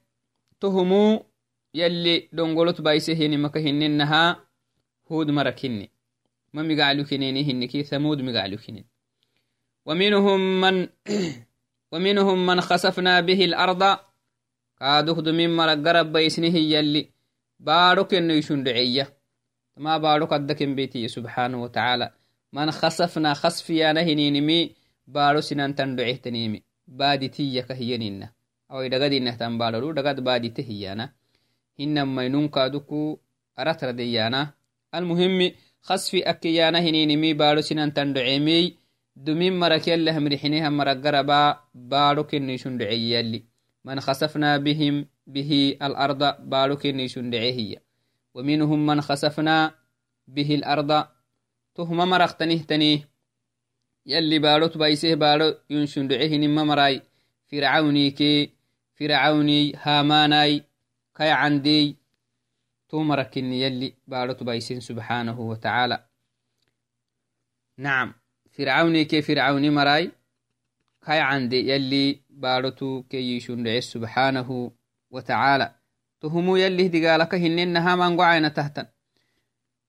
تهمو 0.62 1.26
يلي 1.74 2.30
دونغولوت 2.34 2.82
بايسه 2.82 3.14
هني 3.14 3.38
مكا 3.38 3.60
هننها 3.60 4.46
هود 5.12 5.32
مركني 5.32 5.90
ما 6.54 6.64
مقالو 6.64 7.04
كنيني 7.04 7.52
هنكي 7.52 7.84
ثمود 7.84 8.22
مقالو 8.22 8.58
كنين. 8.58 8.86
ومنهم 9.86 10.62
من 10.62 10.88
ومنهم 11.92 12.46
من 12.46 12.62
خسفنا 12.62 13.20
به 13.20 13.46
الأرض 13.46 13.98
كادوك 14.80 15.20
دمين 15.20 15.56
مرق 15.56 15.88
قرب 15.88 16.14
بيسنه 16.14 16.56
يلي 16.56 17.10
بارك 17.60 18.14
إنه 18.14 18.34
يشون 18.34 18.64
دعية. 18.64 19.18
ما 19.78 19.98
بارك 19.98 20.34
الدكن 20.34 20.76
بيتي 20.76 21.08
سبحانه 21.08 21.64
وتعالى. 21.64 22.12
man 22.52 22.72
khasafna 22.72 23.36
khasfiyana 23.36 24.02
hininimi 24.02 24.76
baaro 25.08 25.42
sinantan 25.42 25.96
docehtanimi 25.96 26.64
baaditiyaka 26.88 27.74
hiyanina 27.74 28.30
awai 28.70 28.90
dhagadinahtan 28.90 29.58
baadharu 29.58 29.94
dhagad 29.94 30.22
baadite 30.22 30.62
hiyana 30.62 31.14
خصفي 35.82 36.30
أكيانا 36.30 36.80
هنينمي 36.80 37.34
بارو 37.34 37.62
سنان 37.62 37.94
تندعيمي 37.94 38.76
دمين 39.16 39.60
مرك 39.60 39.88
يالله 39.88 40.20
مرحينيها 40.20 40.70
مرق 40.70 40.98
غربا 40.98 41.60
بارو 41.74 42.24
كنيشون 42.24 42.78
من 43.86 44.00
خسفنا 44.00 44.58
بهم 44.58 45.06
به 45.28 45.78
الأرض 45.82 46.50
بارو 46.50 46.76
كنيشون 46.76 47.34
هي 47.34 47.78
ومنهم 48.34 48.86
من 48.86 49.02
خسفنا 49.02 49.76
به 50.28 50.56
الأرض. 50.56 51.06
تهم 51.76 51.98
مرقتنه 51.98 52.58
تنيه 52.58 53.10
يلي 54.06 54.40
بارو 54.40 54.68
تبايسه 54.68 55.16
بارو 55.16 55.56
ينشون 55.70 56.08
دعيه 56.08 56.38
نما 56.38 56.64
مراي 56.64 57.02
فرعوني 57.52 58.12
كي. 58.12 58.50
فرعوني 58.96 59.74
هاماناي. 59.76 60.64
كي 61.18 61.30
عندي 61.30 61.96
تومركني 62.90 63.62
يلي 63.62 63.94
بارت 64.08 64.44
بايسين 64.44 64.80
سبحانه 64.80 65.40
وتعالى. 65.40 66.06
نعم 67.78 68.14
فرعوني 68.52 69.06
كي 69.06 69.22
فرعوني 69.22 69.70
مراي 69.70 70.12
كي 71.06 71.20
عندي 71.20 71.70
يلي 71.70 72.22
بارتو 72.30 73.04
كي 73.10 73.38
يشون 73.38 73.82
سبحانه 73.82 74.72
وتعالى. 75.12 75.76
تهمو 76.22 76.56
يلي 76.56 76.88
دقالك 76.88 77.36
هننها 77.36 77.96
من 77.96 78.18
قعينة 78.22 78.48
تهتن. 78.48 78.86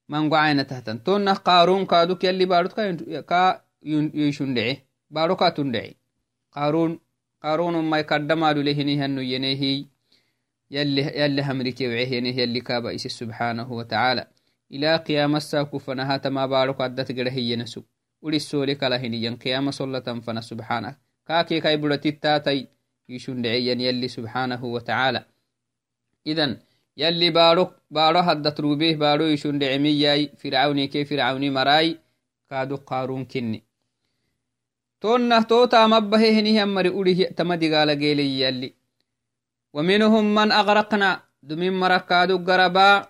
من 0.08 0.30
قعينة 0.30 0.62
تهتن. 0.62 1.02
تون 1.02 1.28
قارون 1.28 1.86
كادوك 1.86 2.24
يلي 2.24 2.44
بارت 2.44 2.72
كا 3.30 3.62
يشون 4.14 4.54
دعي 4.54 4.84
بارو 5.10 5.36
كاتون 5.36 5.72
دعي 5.72 5.96
قارون 6.52 7.00
قارون 7.42 7.84
ما 7.84 7.98
يقدم 7.98 8.44
لهنه 8.44 9.04
أنه 9.04 9.22
ينهي. 9.22 9.86
يلي 10.70 11.02
يلي 11.20 11.42
همريكي 11.42 11.88
وعيه 11.88 12.40
يلي 12.40 12.60
كابا 12.60 12.94
إسي 12.94 13.08
سبحانه 13.08 13.72
وتعالى. 13.72 14.26
إلى 14.72 14.96
قيام 14.96 15.36
الساكو 15.36 15.78
فنها 15.78 16.16
تما 16.16 16.46
بارك 16.46 16.80
عدت 16.80 17.12
قده 17.12 17.32
ينسو 17.32 17.82
ولي 18.22 18.36
السولي 18.36 18.74
كلا 18.74 18.96
هنيا 18.96 19.38
قيام 19.44 19.70
صلة 19.70 20.00
فنا 20.00 20.40
سبحانه. 20.40 20.96
كاكي 21.26 21.60
كاي 21.60 21.76
بلتي 21.76 22.08
التاتي 22.08 22.68
يشون 23.08 23.42
دعيا 23.42 23.74
يلي 23.74 24.08
سبحانه 24.08 24.64
وتعالى. 24.64 25.24
إذن 26.26 26.58
يلي 26.96 27.30
بارك 27.30 27.70
بارو 27.90 28.18
هدت 28.18 28.60
روبيه 28.60 28.96
بارو 28.96 29.24
يشون 29.24 29.58
دعمياي 29.58 30.32
فرعوني 30.38 30.86
كي 30.86 31.04
فرعوني 31.04 31.50
مراي. 31.50 31.98
كادو 32.50 32.76
قارون 32.76 33.24
كني. 33.24 33.62
تونه 35.00 35.42
توتا 35.42 35.86
مبه 35.86 36.38
هنيه 36.38 36.64
مري 36.64 36.88
أوليه 36.88 37.28
تمدي 37.28 37.74
قال 37.74 37.90
قيلي 37.90 38.40
يلي. 38.40 38.79
ومنهم 39.72 40.34
من 40.34 40.52
أغرقنا. 40.52 41.22
دمين 41.42 41.72
مركادو 41.72 42.38
قربا 42.38 43.06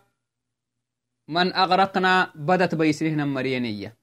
من 1.29 1.55
أغرقنا 1.55 2.33
بدت 2.35 2.75
بيسنه 2.75 3.25
مرينية. 3.25 3.97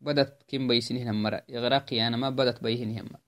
بدت 0.00 0.42
كم 0.48 0.68
بيسنه 0.68 1.12
مرة 1.12 1.42
إغرق 1.50 1.94
يعني 1.94 2.16
ما 2.16 2.30
بدت 2.30 2.62
بيهنه 2.62 3.02
مرة 3.02 3.20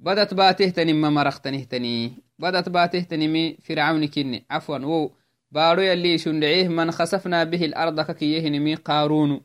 بدت 0.00 0.34
باته 0.34 0.68
تني 0.68 0.92
ما 0.92 1.10
مرختنه 1.10 1.64
تني 1.64 2.12
بدت 2.38 2.68
باته 2.68 3.00
تني 3.00 3.28
مي 3.28 3.56
فرعون 3.62 4.06
كني. 4.06 4.46
عفوا. 4.50 4.78
وو. 4.78 5.12
بارو 5.50 5.82
يلي 5.82 6.18
شندعيه 6.18 6.68
من 6.68 6.90
خسفنا 6.90 7.44
به 7.44 7.64
الأرض 7.64 8.00
ككيه 8.00 8.48
نمي 8.48 8.74
قارون. 8.74 9.40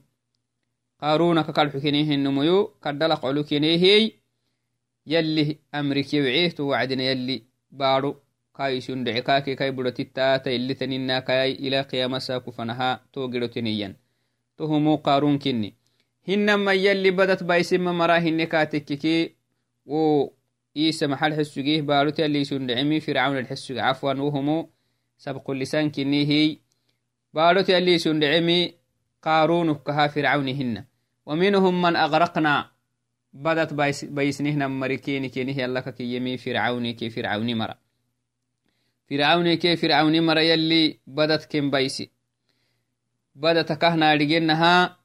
قارون 1.02 1.42
ككال 1.42 1.72
حكينيه 1.72 2.16
النميو 2.16 2.68
كدلق 2.84 3.26
علو 3.26 3.44
كنيه 3.44 4.12
يلي 5.08 5.60
أمريكي 5.76 6.22
وعيه 6.22 6.50
توعدنا 6.50 7.04
يلي 7.04 7.44
baaru 7.80 8.12
kaishun 8.58 9.04
dhece 9.06 9.22
kaake 9.28 9.56
kai 9.60 9.72
budotittaata 9.72 10.52
ilitaninna 10.52 11.22
kayai 11.22 11.52
ila 11.66 11.84
qiyamasa 11.84 12.40
kufanaha 12.40 12.90
to 13.12 13.28
gidotiniyan 13.28 13.94
to 14.58 14.68
humu 14.68 14.98
qarun 15.08 15.40
kinni 15.40 15.70
hinnaman 16.28 16.78
yalli 16.86 17.12
badat 17.12 17.44
baisima 17.44 17.94
mara 17.94 18.20
hinne 18.20 18.46
kaatekkiki 18.54 19.16
wo 19.86 20.34
isa 20.74 21.08
maxal 21.08 21.34
xesugih 21.38 21.82
baarut 21.90 22.20
yalliisun 22.20 22.68
dhecemi 22.68 23.02
fircaun 23.02 23.38
alxesug 23.38 23.78
cafwan 23.78 24.20
wohumu 24.26 24.58
sabqulisan 25.18 25.92
kinnihi 25.92 26.62
baarut 27.34 27.70
yalliisun 27.70 28.20
dhecemi 28.22 28.60
qaarunukkaha 29.26 30.10
fircaunihinna 30.10 30.84
ومنهم 31.26 31.82
من 31.82 31.96
أغرقنا 31.96 32.56
بدت 33.34 33.74
بيسنهنا 34.04 34.68
مريكيني 34.68 35.30
كينه 35.30 35.58
يلك 35.62 35.96
كي 35.96 36.16
يمي 36.16 36.38
فرعوني 36.38 36.94
كي 36.94 37.10
فرعوني 37.10 37.54
مرا. 37.56 37.76
فرعوني 39.10 39.58
كي 39.58 39.76
فرعوني 39.76 40.20
مرا 40.22 40.40
يلي 40.40 41.00
بدت 41.08 41.46
كم 41.46 41.72
بيسي. 41.72 42.10
بدت 43.36 43.72
كهنا 43.72 44.16
لجنها 44.16 44.98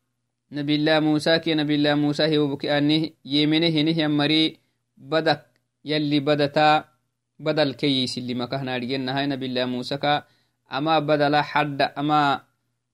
نبي 0.53 0.75
الله 0.75 1.01
موسى 1.01 1.39
كي 1.39 1.55
نبي 1.55 1.75
الله 1.75 1.95
موسى 1.95 2.23
هي 2.23 2.39
وبكي 2.39 2.79
أنه 2.79 3.11
يمنه 3.25 3.69
هنه 3.69 3.99
يمري 3.99 4.59
بدك 4.97 5.47
يلي 5.85 6.21
بدتا 6.21 6.85
بدل 7.39 7.75
كي 7.75 8.03
يسلي 8.03 8.35
مكهنا 8.35 8.79
لجنها 8.79 9.27
نبي 9.27 9.47
الله 9.47 9.65
موسى 9.65 9.97
كا. 9.97 10.25
أما 10.73 10.99
بدل 10.99 11.37
حد 11.37 11.83
أما 11.83 12.41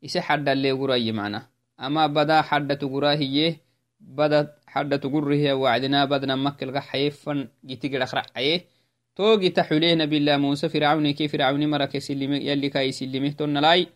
إسي 0.04 0.20
حد 0.20 0.48
اللي 0.48 0.72
قرأي 0.72 1.12
معنا. 1.12 1.54
أما 1.80 2.06
بدأ 2.06 2.42
حد 2.42 2.76
تقرأ 2.76 3.12
هي 3.12 3.56
بدت 4.00 4.54
حدة 4.74 4.96
تقره 4.96 5.54
وعدنا 5.54 6.04
بدنا 6.04 6.37
مكل 6.37 6.78
حيفا 6.78 7.48
جتقل 7.64 8.02
أخرع 8.02 8.22
عيه 8.37 8.60
تو 9.16 9.38
جت 9.38 9.60
حليه 9.60 9.94
نبي 9.94 10.16
الله 10.16 10.37
موسى 10.37 10.68
فرعون 10.68 11.10
كي 11.10 11.28
فرعون 11.28 11.70
مرك 11.70 11.94
يسلم 11.94 12.32
يلي 12.32 12.68
كاي 12.68 12.88
يسلمه 12.88 13.30
تون 13.38 13.58
لاي. 13.58 13.87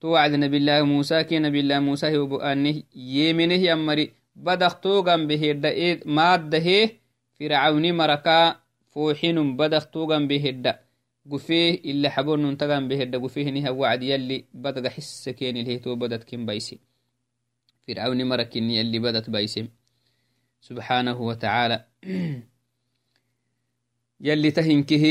تو 0.00 0.08
وعد 0.08 0.32
نبي 0.34 0.56
الله 0.56 0.82
موسى 0.82 1.24
كي 1.24 1.38
نبي 1.38 1.60
الله 1.60 1.78
موسى 1.78 2.16
هو 2.16 2.26
بأنه 2.26 2.82
يمنه 2.94 3.54
يمري. 3.54 4.12
بدخ 4.36 4.74
توغم 4.80 5.26
به 5.26 5.50
الدئيد 5.50 5.98
مادة 6.06 6.68
فرعون 7.40 7.92
مركا 7.92 8.56
فوحين 8.92 9.56
بدخ 9.56 9.84
توغم 9.86 10.28
به 10.28 10.44
الدأ 10.50 10.74
قفيه 11.30 11.74
إلا 11.90 12.08
حبون 12.10 12.42
ننتغم 12.42 12.88
به 12.88 13.02
الدأ 13.02 13.18
قفيه 13.18 13.50
نها 13.50 13.70
وعد 13.70 14.02
سبحانه 20.68 21.18
وتعالى. 21.28 21.78
يلي 24.28 24.50
تهنكه 24.50 25.04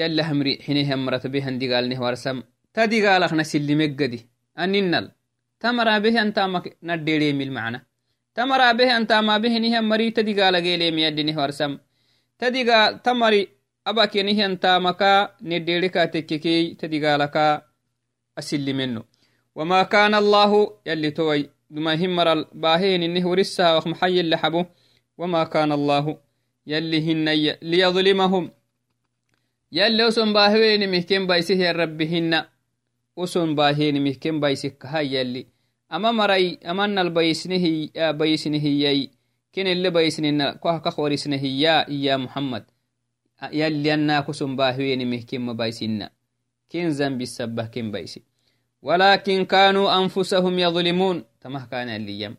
يلا 0.00 0.22
همري 0.30 0.52
حينه 0.64 0.94
همرت 0.94 1.26
به 1.32 1.42
هندي 1.48 1.66
قال 1.72 1.84
نه 1.88 1.98
ورسم. 2.04 2.38
تدي 2.74 2.98
قال 3.06 3.22
أخنا 3.22 3.42
سلي 3.52 3.74
مجدي 3.80 4.20
اننل 4.62 5.06
تمرا 5.60 5.98
به 6.04 6.16
ما 6.52 6.60
نديري 6.88 7.32
ميل 7.38 7.52
معنا. 7.52 7.80
تمرا 8.34 8.72
به 8.78 8.96
أنت 8.96 9.12
ما 9.12 9.36
به 9.42 9.54
نه 9.58 9.80
مري. 9.80 10.10
تدي 10.16 10.32
قال 10.40 10.56
قيلي 10.64 10.90
ميدي 10.96 11.22
نه 11.28 11.36
ورسم. 11.42 11.72
تدي 12.38 12.62
قال 12.70 13.02
تمري 13.02 13.48
أباك 13.86 14.16
نه 14.16 14.46
أنت 14.46 14.64
مكا 14.86 15.12
نديري 15.42 15.88
كاتككي 15.88 16.74
تدي 16.80 17.06
قالك 17.06 17.36
أسلي 18.38 18.72
منه 18.72 19.02
وما 19.54 19.82
كان 19.82 20.14
الله 20.14 20.52
يلي 20.86 21.10
توي. 21.10 21.50
دما 21.70 21.94
همر 21.94 22.42
باهين 22.52 23.02
إنه 23.02 23.28
ورسها 23.28 23.76
وخمحي 23.76 24.20
اللي 24.20 24.66
وما 25.18 25.44
كان 25.44 25.72
الله 25.72 26.18
يلي 26.66 27.12
هن 27.12 27.28
ليظلمهم. 27.62 28.50
يلي 29.72 30.04
وسن 30.04 30.32
باهين 30.32 30.90
مهكين 30.90 31.26
بايسه 31.26 31.54
يا 31.54 31.72
هن. 32.00 32.44
وسن 33.16 33.54
باهين 33.54 34.04
مهكين 34.04 34.40
بايسك 34.40 34.86
هاي 34.86 35.14
يلي. 35.14 35.46
أما 35.92 36.12
مرأي 36.12 36.58
أمن 36.66 36.98
البيسنه 36.98 37.88
بيسنه 38.12 38.64
يي. 38.64 39.10
كن 39.54 39.66
اللي 39.66 39.90
بيسننا 39.90 40.52
كوه 40.52 40.78
كخورسنه 40.78 41.44
يا 41.44 41.86
يا 41.88 42.16
محمد. 42.16 42.64
يلي 43.52 43.94
أنا 43.94 44.20
كسن 44.20 44.56
باهين 44.56 45.10
مهكين 45.10 45.40
مبايسنا 45.40 46.10
كن 46.72 46.88
ذنب 46.88 47.20
السبه 47.22 47.66
كن 47.66 47.90
بايسي. 47.90 48.29
ولكن 48.82 49.44
كانوا 49.44 50.02
أنفسهم 50.02 50.58
يظلمون. 50.58 51.24
تمه 51.40 51.66
كان 51.66 51.88
الليم 51.88 52.36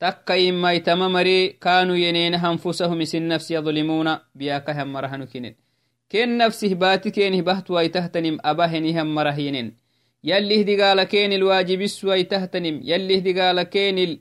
تكا 0.00 0.48
إما 0.48 0.72
يتم 0.72 0.98
مري 0.98 1.48
كانوا 1.48 1.96
ينين 1.96 2.34
أنفسهم 2.34 3.04
سن 3.04 3.28
نفس 3.28 3.50
يظلمون. 3.50 4.16
بياك 4.34 4.70
هم 4.70 4.92
مرهن 4.92 5.24
كنين. 5.24 5.56
كن 6.12 6.38
نفسه 6.38 6.74
باتي 6.74 7.10
كين 7.10 7.44
بهت 7.44 7.70
ويتهتنم 7.70 8.38
أبهني 8.44 9.02
هم 9.02 9.14
يلي 10.24 10.62
هدي 10.62 10.82
قال 10.82 11.02
كين 11.02 11.32
الواجب 11.32 11.86
ويتهتنم 12.04 12.80
يلي 12.84 13.18
هدي 13.18 13.40
قال 13.40 13.62
كين 13.62 14.20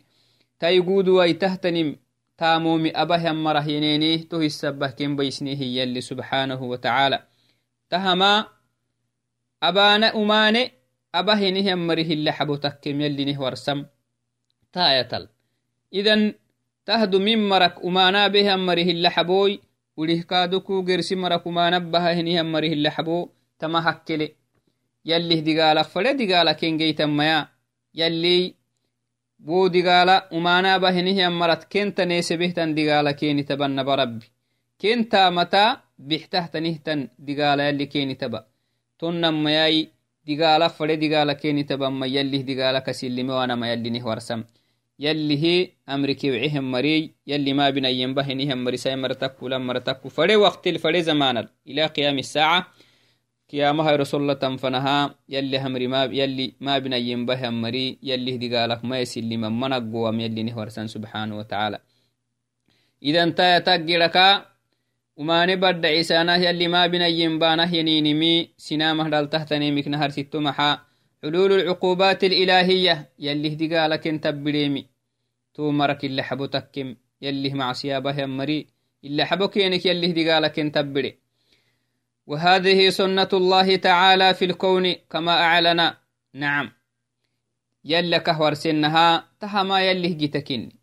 تيقود 0.59 1.07
ويتهتنم 1.07 1.95
تامومي 2.37 2.91
أبه 2.91 3.31
هم 3.31 3.43
مرهينيني 3.43 4.17
تهي 4.17 4.45
السبه 4.45 4.87
كين 4.87 5.15
بيسنيه 5.15 5.81
يلي 5.81 6.01
سبحانه 6.01 6.63
وتعالى. 6.63 7.23
تهما 7.89 8.45
أبانا 9.63 10.15
أماني 10.15 10.71
أبهنه 11.15 11.75
مريه 11.75 12.13
اللي 12.13 12.31
حبو 12.31 12.55
تكيم 12.55 13.01
يلي 13.01 13.25
نه 13.25 13.41
ورسم. 13.41 13.85
تايتل 14.73 15.27
إذن 15.93 16.33
تهدو 16.85 17.19
من 17.19 17.49
مرك 17.49 17.75
أمانا 17.85 18.27
به 18.27 18.55
مريه 18.55 18.91
اللي 18.91 19.09
حبوي 19.09 19.61
وليه 19.97 20.21
كادوكو 20.21 20.81
قرسي 20.87 21.15
مرك 21.15 21.47
أمانا 21.47 21.79
بها 21.79 22.13
هنه 22.13 22.41
مريه 22.41 22.73
اللي 22.73 22.89
حبو 22.89 23.29
تما 23.59 23.89
هكلي 23.89 24.35
يلي 25.05 25.41
دقالك 25.41 25.85
فلا 25.85 26.11
دقالك 26.11 26.55
كين 26.55 26.77
جيتا 26.77 27.05
ميا 27.05 27.47
يلي 27.95 28.55
بو 29.39 29.67
دقالا 29.67 30.37
أمانا 30.37 30.77
digaala 40.25 40.69
fade 40.69 40.97
digaala 40.97 41.35
kenitaba 41.35 41.87
yallih 42.07 42.43
digaala 42.43 42.81
kasilime 42.81 43.33
wanama 43.33 43.67
yallinih 43.67 44.03
warsam. 44.03 44.43
يلي 45.01 45.37
هي 45.43 45.69
أمريكي 45.89 46.31
وعيهم 46.31 46.71
مري 46.71 47.11
يلي 47.27 47.53
ما 47.53 47.69
بنا 47.69 47.89
ينبهنهم 47.89 48.63
مرساي 48.63 48.95
مرتك 48.95 49.43
ولا 49.43 49.57
مرتك 49.57 50.07
فدي 50.07 50.35
وقت 50.35 50.67
الفدي 50.67 51.01
زمان 51.01 51.47
إلى 51.67 51.85
قيام 51.85 52.17
الساعة 52.19 52.67
قيامها 53.51 53.95
رسول 53.95 54.21
الله 54.21 54.33
تنفنها 54.33 55.15
يلي 55.29 55.59
همري 55.59 55.87
ما 55.87 56.03
يلي 56.03 56.53
ما 56.59 56.77
بنا 56.77 56.97
ينبه 56.97 57.49
مري 57.49 57.97
يلي 58.03 58.35
هدي 58.35 58.55
قالك 58.55 58.85
ما 58.85 58.99
يسلي 58.99 59.37
يلي 66.35 66.67
ما 66.67 66.87
بنا 66.87 67.07
ينبانه 67.07 67.75
ينينمي 67.75 68.49
سنامه 68.57 69.09
دال 69.09 69.29
تحتني 69.29 69.71
مكنهر 69.71 70.09
ستو 70.09 70.39
محا 70.39 70.79
حلول 71.23 71.51
العقوبات 71.51 72.23
الإلهية 72.23 73.09
يلي 73.19 73.53
هدي 73.53 73.75
قالك 73.75 74.07
انت 74.07 74.27
بريمي 74.27 74.87
تو 75.53 75.71
مرك 75.71 76.05
اللي 76.05 76.23
حبو 76.23 76.45
تكم 76.45 76.95
يلي 77.21 77.53
مع 77.53 77.73
سيابه 77.73 78.25
مري 78.25 78.67
اللي 79.03 79.25
حبو 79.25 79.47
كينك 79.47 79.85
يلي 79.85 80.11
هدي 80.11 80.31
قالك 80.31 80.59
انت 80.59 80.77
بري 80.77 81.17
وهذه 82.27 82.89
سنة 82.89 83.31
الله 83.33 83.75
تعالى 83.75 84.33
في 84.33 84.45
الكون 84.45 84.93
كما 84.93 85.31
أعلن 85.31 85.93
نعم 86.33 86.71
يلي 87.85 88.19
كهور 88.19 88.53
سنها 88.53 89.29
تهما 89.39 89.81
يلي 89.81 90.13
جتكني 90.13 90.80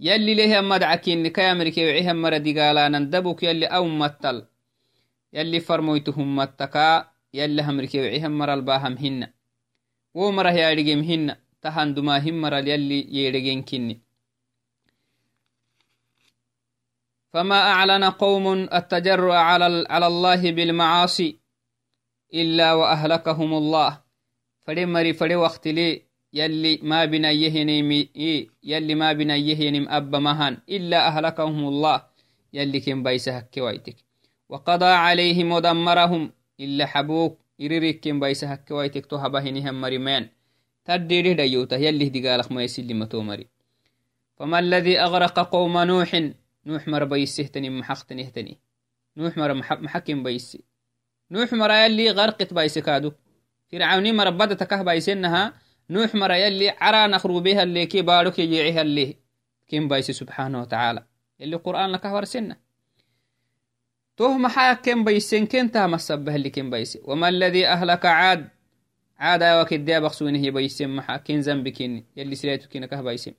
يلي 0.00 0.34
ليه 0.34 0.60
مدعكين 0.60 1.28
كي 1.28 1.42
أمريكا 1.52 1.82
وعيهم 1.84 2.22
مرة 2.22 2.38
قالا 2.38 2.88
نندبك 2.88 3.42
يلي 3.42 3.66
أو 3.66 3.84
متل. 3.84 4.46
يلي 5.32 5.60
فرمويتهم 5.60 6.36
متكا 6.36 7.10
يلي 7.34 7.62
أمريكا 7.62 8.00
وعيهم 8.00 8.38
مرة 8.38 8.54
الباهم 8.54 8.96
هن 8.96 9.32
ومره 10.14 10.50
يارجم 10.50 11.00
هن 11.00 11.36
تهان 11.62 11.94
دما 11.94 12.18
هم 12.18 12.46
يلي 12.46 13.14
يرجين 13.24 13.62
كني. 13.62 14.00
فما 17.32 17.60
أعلن 17.60 18.04
قوم 18.04 18.52
التجرؤ 18.52 19.32
على, 19.32 19.84
على 19.90 20.06
الله 20.06 20.52
بالمعاصي 20.52 21.40
إلا 22.34 22.72
وأهلكهم 22.72 23.54
الله. 23.54 24.00
فري 24.60 25.12
فري 25.12 25.36
وقت 25.36 25.68
لي 25.68 26.09
يلي 26.32 26.80
ما 26.82 27.04
بنا 27.04 27.30
يهنم 27.30 27.90
يلي 28.64 28.94
ما 28.94 29.12
بنا 29.12 29.36
يهنم 29.36 29.88
أب 29.88 30.16
مهان 30.16 30.58
إلا 30.68 31.08
أهلكهم 31.08 31.68
الله 31.68 32.02
يلي 32.52 32.80
كن 32.80 33.02
بيسه 33.02 33.40
كويتك 33.40 33.96
وقضى 34.48 34.92
عليهم 35.06 35.52
ودمرهم 35.52 36.32
إلا 36.60 36.86
حبوك 36.86 37.38
إريرك 37.60 38.00
كن 38.04 38.20
بيسه 38.20 38.54
كويتك 38.54 39.06
تهبهنهم 39.06 39.80
مريمان 39.80 40.28
تديره 40.84 41.32
ديوته 41.32 41.76
يلي 41.76 42.08
دقالك 42.08 42.52
ما 42.52 42.62
يسلم 42.64 43.04
تومري 43.04 43.46
فما 44.36 44.58
الذي 44.58 45.00
أغرق 45.00 45.38
قوم 45.38 45.78
نوح؟ 45.78 46.30
نوح 46.66 46.88
مر 46.88 47.04
بيسه 47.04 47.42
تني 47.42 47.70
محقتني 47.70 48.24
تني 48.24 48.58
نوح 49.16 49.36
مر 49.36 49.54
محكم 49.54 50.22
بيسي 50.22 50.60
نوح 51.30 51.52
مر 51.52 51.70
يلي 51.70 52.10
غرقت 52.10 52.54
بيسي 52.54 52.80
كادو. 52.80 53.12
فرعوني 53.72 54.12
مر 54.12 54.30
بدتكه 54.30 54.82
بيسنها. 54.82 55.52
نوح 55.90 56.14
مرا 56.14 56.34
يلي 56.34 56.70
عرا 56.70 57.06
نخرو 57.06 57.40
بها 57.40 57.62
اللي 57.62 57.86
كي 57.86 58.02
بارك 58.02 58.38
يجيعها 58.38 58.82
اللي 58.82 59.16
كم 59.68 59.88
بايسي 59.88 60.12
سبحانه 60.12 60.60
وتعالى. 60.60 61.04
اللي 61.40 61.56
قرآن 61.56 61.90
لك 61.90 62.04
ورسنا 62.04 62.56
توه 64.16 64.38
محا 64.38 64.72
كم 64.72 65.04
بيسين 65.04 65.46
كنتا 65.46 65.86
مسبه 65.86 66.34
اللي 66.34 66.50
كم 66.50 66.70
بيسي 66.70 67.00
وما 67.04 67.28
الذي 67.28 67.66
أهلك 67.66 68.06
عاد؟ 68.06 68.48
عاد 69.18 69.42
وكد 69.42 69.88
يا 69.88 69.98
بخسونه 69.98 70.38
يبيسين 70.38 70.96
محا. 70.96 71.16
كن 71.16 71.40
ذنبكين 71.40 72.06
يلي 72.16 72.34
سليتو 72.34 72.68
كينك 72.68 72.94
بيسين 72.94 73.34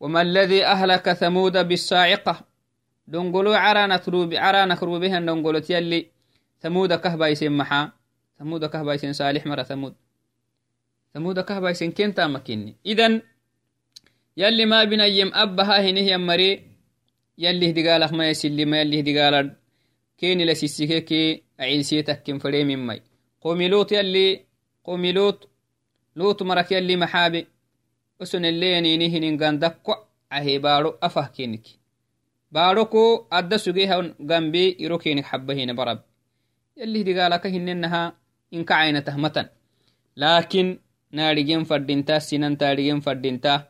وما 0.00 0.22
الذي 0.22 0.64
أهلك 0.64 1.12
ثمود 1.12 1.56
بالصاعقة؟ 1.68 2.44
دنقلو 3.06 3.52
عرا 3.52 3.86
نتروب 3.86 4.34
عرا 4.34 4.64
نخرو 4.64 4.98
بها 4.98 5.20
دنقلو 5.20 5.62
يلي 5.70 6.06
ثمود 6.60 6.92
كهبايسين 6.92 7.52
محا. 7.52 7.92
ثمود 8.38 8.64
كهبايسين 8.64 9.12
صالح 9.12 9.46
مرة 9.46 9.62
ثمود. 9.62 9.94
مكيني 12.26 12.76
إذن 12.86 13.22
يلي 14.36 14.64
ما 14.66 14.84
بنيم 14.84 15.30
أبها 15.34 15.90
هنه 15.90 16.00
يمري 16.00 16.62
يلي 17.38 17.70
هدقالك 17.70 18.12
ما 18.12 18.30
يسلي 18.30 18.64
ما 18.64 18.80
يلي 18.80 19.00
هدقالك 19.00 19.56
كيني 20.18 20.44
لسيسيكي 20.44 21.42
عيسيتك 21.60 22.22
كم 22.22 22.38
فريم 22.38 22.86
مي 22.86 23.02
قومي 23.40 23.68
لوط 23.68 23.92
يلي 23.92 24.40
قومي 24.84 25.12
لوط 25.12 25.48
لوط 26.16 26.42
مرك 26.42 26.72
يلي 26.72 26.96
محابي. 26.96 27.46
وسن 28.20 28.44
اللي 28.44 28.72
ينينيه 28.72 29.18
ننغان 29.18 29.58
دكو 29.58 29.94
عهي 30.32 30.58
بارو 30.58 30.98
أفه 31.02 31.26
كينك. 31.26 31.66
بارو 32.52 33.26
أدى 33.32 33.58
سجيها 33.58 34.14
غنبي 34.30 34.76
يرو 34.80 34.98
كينك 34.98 35.24
حبه 35.24 35.72
برب. 35.72 36.00
يلي 36.76 37.02
هدقالك 37.02 37.46
هننها 37.46 38.16
إنك 38.54 38.72
عينته 38.72 39.16
متن. 39.16 39.46
لكن 40.16 40.78
naadhigen 41.12 41.64
fadhinta 41.64 42.20
sinan 42.20 42.56
taadhigen 42.56 43.00
fadhinta 43.06 43.68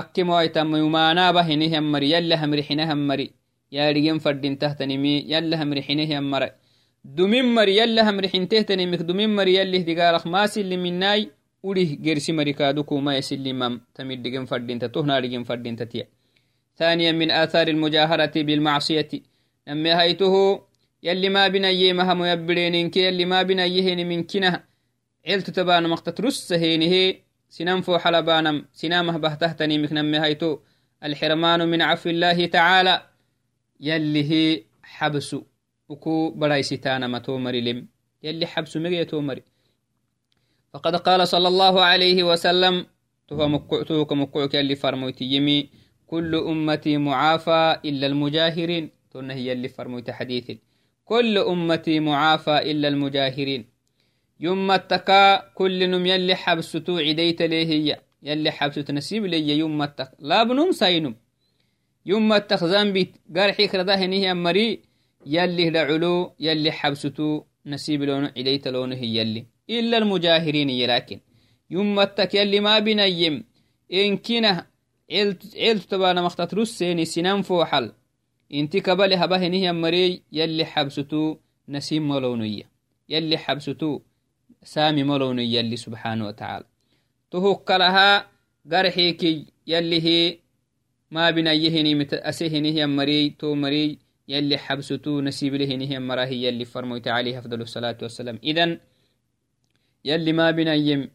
akkimoaitamuyumaanaaba 0.00 1.42
hinihammari 1.48 2.10
yalla 2.10 2.36
hamri 2.36 2.62
xinahammari 2.68 3.26
yaadhigen 3.70 4.20
fadhintahtanimi 4.20 5.24
yalla 5.32 5.56
hamri 5.56 5.82
xinihammara 5.88 6.48
dumin 7.04 7.46
mari 7.56 7.76
yalla 7.80 8.04
hamri 8.04 8.28
xintehtanimik 8.28 9.02
dumin 9.08 9.30
mari 9.30 9.54
yallih 9.58 9.82
digaalak 9.88 10.24
maasiliminai 10.34 11.30
urih 11.62 11.90
gersi 12.04 12.32
mari 12.32 12.54
kaadukumaesilimam 12.54 13.80
tamidhigen 13.96 14.46
fadhinta 14.46 14.88
toh 14.88 15.04
naadhigen 15.10 15.44
fadhintatiya 15.44 16.06
ثانيا 16.78 17.12
من 17.12 17.30
آثار 17.30 17.68
المجاهرة 17.68 18.34
بالمعصية 18.36 19.08
نمي 19.68 19.94
هيته 19.94 20.34
يلي 21.02 21.28
ما 21.28 21.48
بنا 21.48 21.70
يمها 21.70 22.14
ميبرينك 22.14 22.96
يلي 22.96 23.24
ما 23.24 23.42
بنا 23.42 23.64
يهن 23.66 24.06
من 24.06 24.22
كنه 24.22 24.67
علت 25.28 25.50
تبان 25.50 25.88
مقتت 25.88 26.20
رس 26.20 26.52
هينه 26.52 27.14
سنم 27.48 27.80
فو 27.80 27.98
حلبانم 27.98 28.64
سنامه 28.72 29.18
بهتهتني 29.18 29.78
مكنم 29.78 30.14
هيتو 30.14 30.58
الحرمان 31.04 31.68
من 31.68 31.82
عفو 31.82 32.10
الله 32.10 32.46
تعالى 32.46 33.02
يلي 33.80 34.64
حبس 34.82 35.36
وكو 35.88 36.30
براي 36.30 36.62
ستانا 36.62 37.06
ما 37.06 37.18
تومري 37.18 37.60
لم. 37.60 37.88
يلي 38.22 38.46
حبس 38.46 38.76
مغي 38.76 39.04
تومري. 39.04 39.42
فقد 40.72 40.96
قال 40.96 41.28
صلى 41.28 41.48
الله 41.48 41.84
عليه 41.84 42.22
وسلم 42.22 42.86
تهو 43.28 43.48
مقعتوك 43.48 44.12
مقعك 44.12 44.54
يلي 44.54 44.76
فرموتي 44.76 45.24
يمي 45.24 45.70
كل 46.06 46.34
أمتي 46.34 46.96
معافى 46.96 47.76
إلا 47.84 48.06
المجاهرين. 48.06 48.90
تنهي 49.10 49.46
يلي 49.48 49.68
فرموتي 49.68 50.12
حديث 50.12 50.50
كل 51.04 51.38
أمتي 51.38 52.00
معافى 52.00 52.70
إلا 52.70 52.88
المجاهرين. 52.88 53.77
يمتكا 54.40 55.36
كل 55.54 55.90
نم 55.90 56.06
يلي 56.06 56.34
حبستو 56.34 56.98
عديت 56.98 57.42
ليه 57.42 57.66
هي؟ 57.66 58.00
يلي 58.22 58.50
حبست 58.50 58.90
نسيب 58.90 59.24
لي 59.26 59.58
يمتك 59.58 60.10
لا 60.18 60.42
بنم 60.42 60.72
ساينم. 60.72 61.14
يمتك 62.06 62.64
زنبي 62.64 63.12
قرحي 63.36 63.66
كرده 63.66 63.94
هنيه 63.94 64.32
مري 64.32 64.82
يلي 65.26 65.70
دعلو 65.70 66.34
يلي 66.40 66.72
حبستو 66.72 67.42
نسيب 67.66 68.02
لون 68.02 68.24
عديت 68.24 68.68
لونه 68.68 69.02
يلي. 69.02 69.46
إلا 69.70 69.98
المجاهرين 69.98 70.70
يلاكن 70.70 71.20
يمتك 71.70 72.34
يلي 72.34 72.60
ما 72.60 72.78
بنيم. 72.78 73.44
إن 73.92 74.16
كنا 74.16 74.66
عيلت 75.10 75.90
تبانا 75.90 76.22
مختت 76.22 76.54
رسيني 76.54 77.04
سنان 77.04 77.42
فوحل. 77.42 77.92
إنتي 78.54 78.80
كبالي 78.80 79.14
هبه 79.14 79.46
هنيه 79.46 79.72
مري 79.72 80.22
يلي 80.32 80.64
حبستو 80.64 81.36
نسيم 81.68 82.08
ملونية 82.08 82.70
يلي 83.08 83.38
حبستو 83.38 84.00
سامي 84.62 85.02
ملون 85.02 85.38
يلي 85.38 85.76
سبحانه 85.76 86.26
وتعالى. 86.26 86.64
تهوك 87.30 87.70
لها 87.70 88.26
قرحيكي 88.72 89.46
يلي 89.66 90.02
هي 90.02 90.38
ما 91.10 91.30
بنا 91.30 91.52
يهني 91.52 91.94
مت 91.94 92.14
هي 92.42 92.86
مري 92.86 93.30
تو 93.30 93.54
مري 93.54 93.98
يلي 94.28 94.58
حبستو 94.58 95.20
نسيب 95.20 95.54
لهني 95.54 95.90
هي 95.90 95.98
مراهي 95.98 96.44
يلي 96.44 96.64
فرموت 96.64 97.08
عليه 97.08 97.38
أفضل 97.38 97.60
الصلاة 97.60 97.98
والسلام. 98.02 98.38
إذن 98.44 98.80
يلي 100.04 100.32
ما 100.32 100.50
بنا 100.50 100.74
يم 100.74 101.10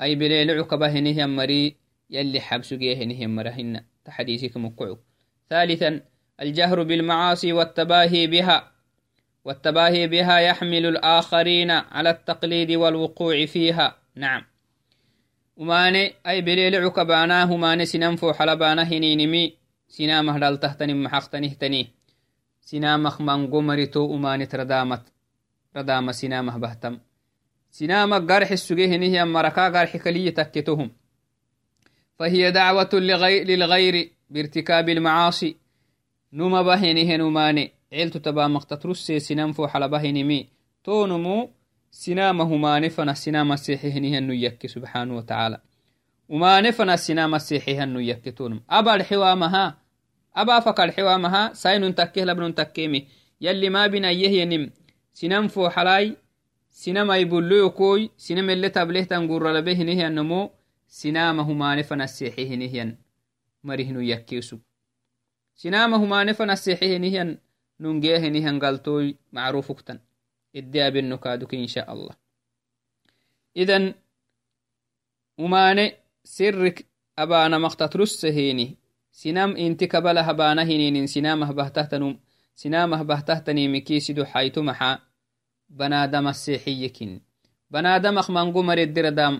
أي 0.00 0.14
بليل 0.14 0.50
عقبة 0.50 0.88
هني 0.88 1.16
هي 1.16 1.26
مري 1.26 1.76
يلي 2.10 2.40
حبسو 2.40 2.76
هني 2.76 3.20
هي 3.20 3.26
مراهن 3.26 3.84
تحديثك 4.04 4.56
مقعو 4.56 4.98
ثالثا 5.50 6.00
الجهر 6.40 6.82
بالمعاصي 6.82 7.52
والتباهي 7.52 8.26
بها. 8.26 8.72
والتباهي 9.44 10.06
بها 10.06 10.38
يحمل 10.38 10.86
الآخرين 10.86 11.70
على 11.70 12.10
التقليد 12.10 12.72
والوقوع 12.72 13.46
فيها. 13.46 13.96
نعم. 14.14 14.42
وماني 15.56 16.14
أي 16.26 16.40
بليل 16.40 16.84
عكبانا 16.84 17.44
هماني 17.44 17.86
سننفو 17.86 18.32
حلبانا 18.32 18.82
هنينمي 18.82 19.56
سنامه 19.88 20.38
دال 20.38 20.60
تهتني 20.60 20.94
محقتنه 20.94 21.48
تني 21.48 21.88
سنامخ 22.60 23.20
من 23.20 23.50
قمرتو 23.50 24.14
أماني 24.16 24.46
تردامت 24.46 25.02
ردام 25.76 26.12
سنامه 26.12 26.58
بهتم. 26.58 26.98
سنامك 27.70 28.32
قرح 28.32 28.50
السجيه 28.50 28.96
نهي 28.96 29.24
مركا 29.24 29.68
قرح 29.68 29.96
كلية 29.96 30.30
تكتهم. 30.30 30.90
فهي 32.18 32.50
دعوة 32.50 32.90
للغير 32.92 34.12
بارتكاب 34.30 34.88
المعاصي. 34.88 35.56
نما 36.32 36.62
بهنه 36.62 37.16
نماني 37.16 37.79
عيلت 37.92 38.16
تبا 38.16 38.46
مقتترس 38.46 39.12
سنام 39.12 39.52
فو 39.52 39.66
حل 39.66 39.88
بهنمي 39.88 40.48
تونمو 40.84 41.50
سنام 41.90 42.40
هماني 42.40 42.90
فنا 42.90 43.14
سنام 43.14 43.52
السيحيه 43.52 44.18
هنو 44.18 44.32
يكي 44.32 44.68
سبحانه 44.68 45.16
وتعالى. 45.16 45.60
وما 46.28 46.70
فنا 46.70 46.96
سنام 46.96 47.34
السيحيه 47.34 47.84
هنو 47.84 47.98
يكي 47.98 48.30
تونم. 48.30 48.60
أبا 48.70 48.94
الحوامها 48.94 49.78
أبا 50.36 50.60
فك 50.60 50.80
الحوامها 50.80 51.52
ساين 51.52 51.94
تكيه 51.94 52.24
لبن 52.24 52.54
تكيمي 52.54 53.06
يلي 53.40 53.68
ما 53.70 53.86
بنا 53.86 54.10
يهينم 54.10 54.70
سنام 55.14 55.48
فو 55.48 55.68
حلاي 55.68 56.16
سنام 56.70 57.12
يبلو 57.12 57.70
كوي 57.70 58.10
سنام 58.16 58.50
اللي 58.50 58.68
تبليه 58.68 59.04
تنقر 59.04 59.52
لبه 59.52 59.82
نهي 59.82 60.06
النمو 60.06 60.50
سنام 60.88 61.40
هماني 61.40 61.82
فنا 61.82 62.04
السيحيه 62.04 62.54
نهيا 62.56 62.96
مرهنو 63.64 64.00
يكيسو 64.00 64.58
سنام 65.54 65.94
هماني 65.94 66.34
فنا 66.34 66.52
السيحيه 66.52 66.98
نهيا 67.80 68.58
قلتوي 68.62 69.16
معروفكتن 69.32 69.98
idde 70.58 70.78
abinno 70.84 71.18
kaaduki 71.18 71.56
insha 71.56 71.82
allah 71.88 72.14
idan 73.54 73.94
umane 75.38 75.84
sirrik 76.24 76.86
abana 77.16 77.58
maktatrussehini 77.58 78.76
sinam 79.10 79.56
inti 79.56 79.86
kabala 79.88 80.22
habana 80.22 80.64
hininin 80.64 81.06
sinamah 81.06 81.52
bahtahtanum 81.52 82.18
sinamah 82.54 83.04
bahtahtanimikisidu 83.04 84.22
xaytu 84.32 84.62
maxa 84.62 85.00
banadama 85.78 86.32
seexiyekin 86.34 87.20
banadamak 87.70 88.28
mangu 88.28 88.62
mareddiradam 88.62 89.34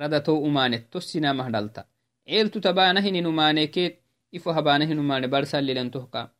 radato 0.00 0.32
umanet 0.48 0.90
to 0.90 1.00
sinamah 1.00 1.50
dhalta 1.50 1.82
ceeltu 2.26 2.60
tabanahinin 2.60 3.26
umanekeet 3.26 3.94
ifo 4.32 4.52
habanahin 4.52 4.98
umane 4.98 5.26
barsalilentohka 5.28 6.30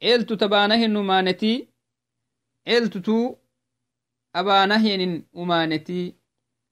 ceeltu 0.00 0.36
tabanahin 0.36 0.96
umaneti 0.96 1.52
ceeltutu 2.66 3.38
abanahyanin 4.32 5.24
umaneti 5.32 6.14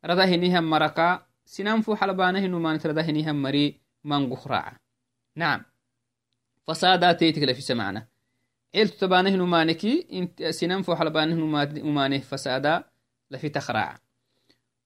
radahinihan 0.02 0.64
maraka 0.64 1.26
sinanfu 1.44 1.96
xalbanahin 1.96 2.54
umanet 2.54 2.84
radahinihan 2.84 3.36
mari 3.36 3.80
manguhraca 4.04 4.80
nacam 5.36 5.64
fasaadateetiklafisa 6.66 7.74
macna 7.74 8.00
ciltu 8.74 8.96
tabanahin 8.98 9.40
umaneki 9.40 9.92
sinanfu 10.58 10.90
xalbanahin 10.98 11.42
umane 11.90 12.20
fasaada 12.20 12.84
lafitakhraca 13.30 13.98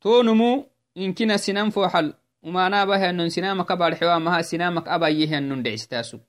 tonumu 0.03 0.67
inkina 0.95 1.39
sinanfu 1.39 1.81
xal 1.93 2.15
umanaabahanon 2.43 3.31
sinamaka 3.31 3.77
barxewamaha 3.77 4.43
sinamak 4.43 4.87
abayihanon 4.89 5.63
dhecistaasu 5.63 6.21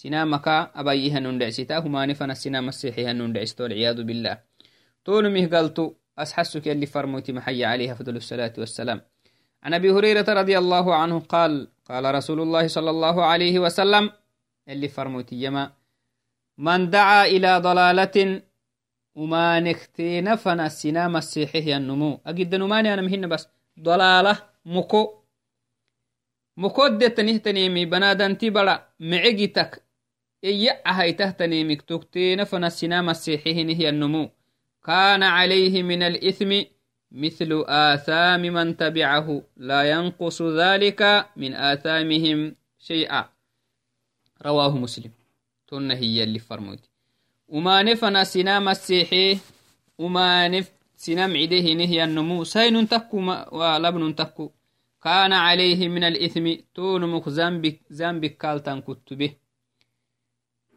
sinamaka 0.00 0.54
abayihanon 0.80 1.38
dhecsita 1.40 1.80
humane 1.84 2.12
fana 2.14 2.34
sinamasexihanon 2.42 3.32
dhecisto 3.34 3.62
walciyadu 3.64 4.04
billah 4.04 4.36
تونمه 5.06 5.46
قالتو 5.46 5.94
أسحسك 6.18 6.68
اللي 6.68 6.86
فرموتي 6.86 7.32
محي 7.32 7.64
عليه 7.64 7.92
أفضل 7.92 8.16
الصلاة 8.16 8.52
والسلام. 8.58 9.00
عن 9.62 9.74
أبي 9.74 9.90
هريرة 9.90 10.26
رضي 10.40 10.58
الله 10.58 10.94
عنه 10.94 11.18
قال 11.20 11.68
قال 11.88 12.14
رسول 12.14 12.40
الله 12.40 12.66
صلى 12.66 12.90
الله 12.90 13.24
عليه 13.24 13.58
وسلم 13.58 14.10
اللي 14.68 14.88
فرموتي 14.88 15.36
يما 15.42 15.72
من 16.58 16.90
دعا 16.90 17.26
إلى 17.26 17.58
ضلالة 17.58 18.42
وما 19.14 19.60
نختين 19.60 20.36
فنا 20.36 20.66
السنام 20.66 21.16
السيحي 21.16 21.76
النمو 21.76 22.20
أجد 22.26 22.54
نماني 22.54 22.94
أنا 22.94 23.02
مهن 23.02 23.28
بس. 23.28 23.48
ضلالة 23.80 24.34
مكو 24.66 25.02
مكو 26.56 26.88
دتنه 26.88 27.36
تنيمي 27.36 27.84
بنادن 27.86 28.38
تبلا 28.38 28.88
معجتك 29.00 29.85
السنام 32.64 33.10
السيحي 33.10 33.74
هي 33.74 33.88
النمو. 33.88 34.30
كان 34.84 35.22
عليه 35.22 35.82
من 35.82 36.02
الإثم 36.02 36.62
مثل 37.12 37.64
آثام 37.66 38.40
من 38.42 38.76
تبعه. 38.76 39.42
لا 39.56 39.90
ينقص 39.90 40.42
ذلك 40.42 41.26
من 41.36 41.54
آثامهم 41.54 42.54
شيئا. 42.78 43.24
رواه 44.46 44.76
مسلم. 44.76 45.10
تن 45.68 45.90
هي 45.90 46.22
اللي 46.22 46.38
فرموت. 46.38 46.78
وما 47.48 47.82
نفنا 47.82 48.24
سنام 48.24 48.68
السيحي 48.68 49.38
وما 49.98 50.48
نف 50.48 50.72
سنام 50.96 51.36
عده 51.36 51.72
نهي 51.74 52.04
النمو. 52.04 52.44
سين 52.44 52.88
تكو 52.88 53.18
ولبن 53.52 54.14
تكو. 54.14 54.50
كان 55.02 55.32
عليه 55.32 55.88
من 55.88 56.04
الإثم 56.04 56.54
تونمك 56.74 57.28
زنبك 57.28 57.80
زنبك 57.90 58.36
كالتن 58.36 58.80
كتبه. 58.80 59.45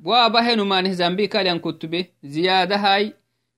وابهن 0.03 0.61
ما 0.61 0.81
نه 0.81 0.91
زنبك 0.91 1.29
كالتن 1.29 1.59
كتبه 1.59 2.05
زيادة 2.23 2.75
هاي 2.75 3.13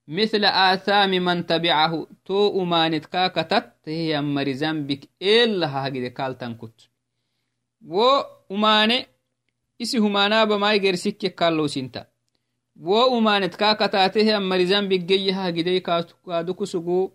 مثل 0.07 0.45
آثام 0.45 1.09
من 1.09 1.45
تبعه 1.45 2.07
تو 2.25 2.61
أمانت 2.63 3.05
كاكتت 3.05 3.71
هي 3.85 4.21
مري 4.21 4.53
زنبك 4.53 5.09
إلا 5.21 5.67
هاجد 5.67 6.05
كالتن 6.11 6.53
كت 6.53 6.89
و 7.87 8.01
أماني 8.51 9.05
isi 9.83 9.97
humanaba 9.97 10.59
maiger 10.59 10.97
sikke 10.97 11.29
kallo 11.29 11.67
sinta 11.67 12.01
wo 12.75 12.99
umanet 13.17 13.55
kakatatehe 13.61 14.33
amari 14.33 14.65
zambik 14.65 15.01
geyaha 15.09 15.51
gidey 15.51 15.79
kadu 15.81 16.53
kusugu 16.59 17.11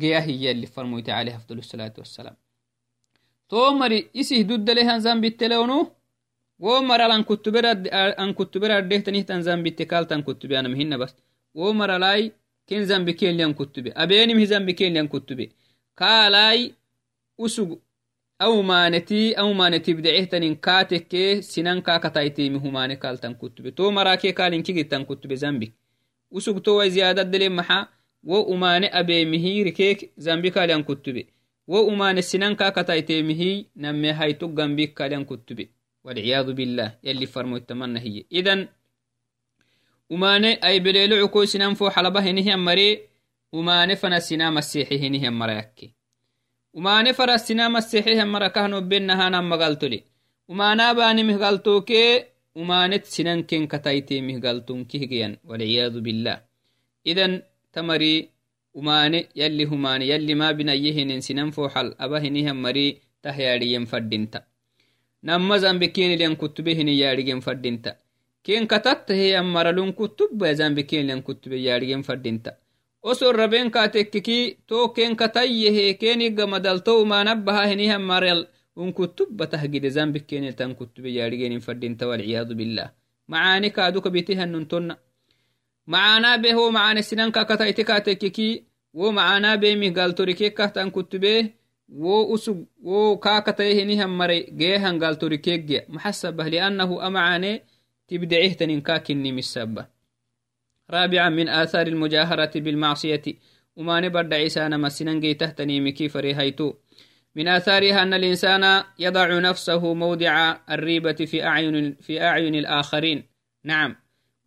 geya 0.00 0.20
hiyalli 0.20 0.66
farmoyte 0.66 1.10
aleh 1.18 1.34
afdal 1.38 1.62
salatu 1.62 2.00
wassalam 2.00 2.36
to 3.48 3.74
mari 3.78 3.98
isih 4.20 4.44
duddalehan 4.48 5.00
zambittelewnu 5.06 5.78
wo 6.60 6.82
maral 6.82 7.12
an 7.12 8.34
kuttuberadehtanihtan 8.34 9.42
zambitte 9.42 9.84
kaltan 9.86 10.22
kuttube 10.22 10.58
anam 10.58 10.74
hinna 10.74 10.98
bas 10.98 11.16
wo 11.54 11.72
maralai 11.72 12.32
ken 12.68 12.84
zambi 12.86 13.14
kenlian 13.14 13.54
kuttube 13.54 13.92
abenimhi 13.94 14.46
zambi 14.46 14.74
kenlian 14.74 15.08
kuttube 15.08 15.44
kaalai 15.94 16.74
usug 17.38 17.70
aumaneti 18.38 19.34
aumaneti 19.34 19.94
bidecehtanin 19.94 20.56
katekke 20.56 21.42
sinan 21.42 21.82
kakataitemi 21.82 22.58
humane 22.58 22.96
kaltan 22.96 23.34
kuttube 23.34 23.70
to 23.70 23.90
marake 23.92 24.32
kalinkigittan 24.32 25.04
kuttube 25.06 25.36
zambik 25.36 25.72
usug 26.30 26.62
towai 26.62 26.90
ziyadaddele 26.90 27.48
maxa 27.48 27.88
wo 28.24 28.42
umane 28.42 28.90
abemihi 28.92 29.64
rikeek 29.64 30.10
zambi 30.16 30.50
kalian 30.50 30.84
kuttube 30.84 31.26
wo 31.68 31.82
umane 31.86 32.22
sinan 32.22 32.56
kakataitemihi 32.56 33.66
namme 33.76 34.12
haytug 34.12 34.52
gambik 34.54 34.94
kalian 34.94 35.24
kuttube 35.24 35.68
walciyadu 36.08 36.52
billah 36.58 36.88
yalli 37.06 37.26
farmoittamanna 37.34 38.00
hiye 38.04 38.22
idan 38.40 38.60
umane 40.14 40.50
ay 40.66 40.80
belelo 40.80 41.14
cukoy 41.22 41.46
sinan 41.52 41.76
fo 41.78 41.84
xalaba 41.94 42.20
hinihian 42.26 42.60
mare 42.68 42.88
umane 43.52 43.94
fana 44.00 44.20
sina 44.20 44.50
masiixi 44.56 44.96
hinihian 45.02 45.36
mara 45.40 45.54
yakke 45.60 45.86
umane 46.78 47.10
fara 47.18 47.38
sina 47.38 47.68
masiixihan 47.68 48.28
mara 48.34 48.48
kahnobenahanan 48.56 49.44
magaltole 49.52 49.98
umanabanimih 50.52 51.38
galtoke 51.44 52.02
umanet 52.62 53.04
sinanken 53.14 53.68
kataitemih 53.72 54.38
galtonkihgeyan 54.44 55.32
walciyadu 55.48 56.00
billah 56.06 56.38
idan 57.10 57.32
tamari 57.72 58.30
umane 58.80 59.28
yalli 59.40 59.64
humane 59.70 60.04
yalli 60.12 60.34
ma 60.40 60.48
binayehinen 60.58 61.20
sinan 61.26 61.52
fo 61.52 61.68
xal 61.74 61.88
aba 62.04 62.16
hinihan 62.24 62.56
mari 62.64 62.86
tah 63.22 63.36
yaadhiyen 63.44 63.86
faddinta 63.90 64.38
namma 64.40 64.57
zambe 65.24 65.88
kenilian 65.88 66.36
kutube 66.36 66.74
hini 66.74 67.00
yaadhigen 67.00 67.40
faddinta 67.40 67.96
ken 68.42 68.66
katattaheyan 68.66 69.46
maralun 69.46 69.92
kutubba 69.92 70.54
zambi 70.54 70.84
kenlian 70.84 71.22
kutube 71.22 71.56
yaadhigen 71.62 72.02
fadinta 72.02 72.56
oson 73.02 73.36
raben 73.36 73.70
katekkiki 73.70 74.58
to 74.66 74.88
ken 74.88 75.16
katayyehe 75.16 75.94
kenigga 75.94 76.46
madalto 76.46 77.02
umanabbaha 77.02 77.66
henihan 77.66 78.02
maral 78.02 78.46
un 78.76 78.92
kutubba 78.92 79.46
tahgide 79.46 79.90
zambi 79.90 80.20
keniltan 80.20 80.74
kutube 80.74 81.10
yaadhigenin 81.14 81.60
fadinta 81.60 82.06
walciyadu 82.08 82.54
billah 82.54 82.90
macaani 83.26 83.70
kaaduka 83.70 84.10
bitihannun 84.10 84.66
tonna 84.66 84.96
macaanaa 85.86 86.38
be 86.38 86.52
ho 86.52 86.70
macaane 86.70 87.02
sinanka 87.02 87.44
katayti 87.44 87.84
katekkiki 87.84 88.64
wo 88.94 89.12
macaanaa 89.12 89.56
beemih 89.56 89.92
galtorikekahtan 89.92 90.90
kutube 90.90 91.32
wo 91.88 92.32
usug 92.32 92.66
wo 92.82 93.16
kaakataye 93.16 93.74
henihan 93.74 94.10
mare 94.10 94.48
geehan 94.52 94.98
galtorikeggeya 94.98 95.88
maxasabah 95.88 96.48
liannahu 96.48 97.00
تبدعه 98.08 98.80
كاكني 98.80 99.32
مسابة 99.32 99.86
رابعا 100.90 101.28
من 101.28 101.48
آثار 101.48 101.86
المجاهرة 101.86 102.50
بالمعصية 102.56 103.22
وما 103.76 104.00
نبرد 104.00 104.34
عيسان 104.34 104.80
مسنن 104.80 105.36
تهتني 105.36 105.80
مكي 105.80 106.08
فريهيتو 106.08 106.74
من 107.36 107.48
آثارها 107.48 108.02
أن 108.02 108.14
الإنسان 108.14 108.84
يضع 108.98 109.38
نفسه 109.38 109.94
موضع 109.94 110.56
الريبة 110.70 111.12
في 111.12 111.44
أعين 111.44 111.94
في 111.94 112.22
أعين 112.22 112.54
الآخرين 112.54 113.24
نعم 113.64 113.96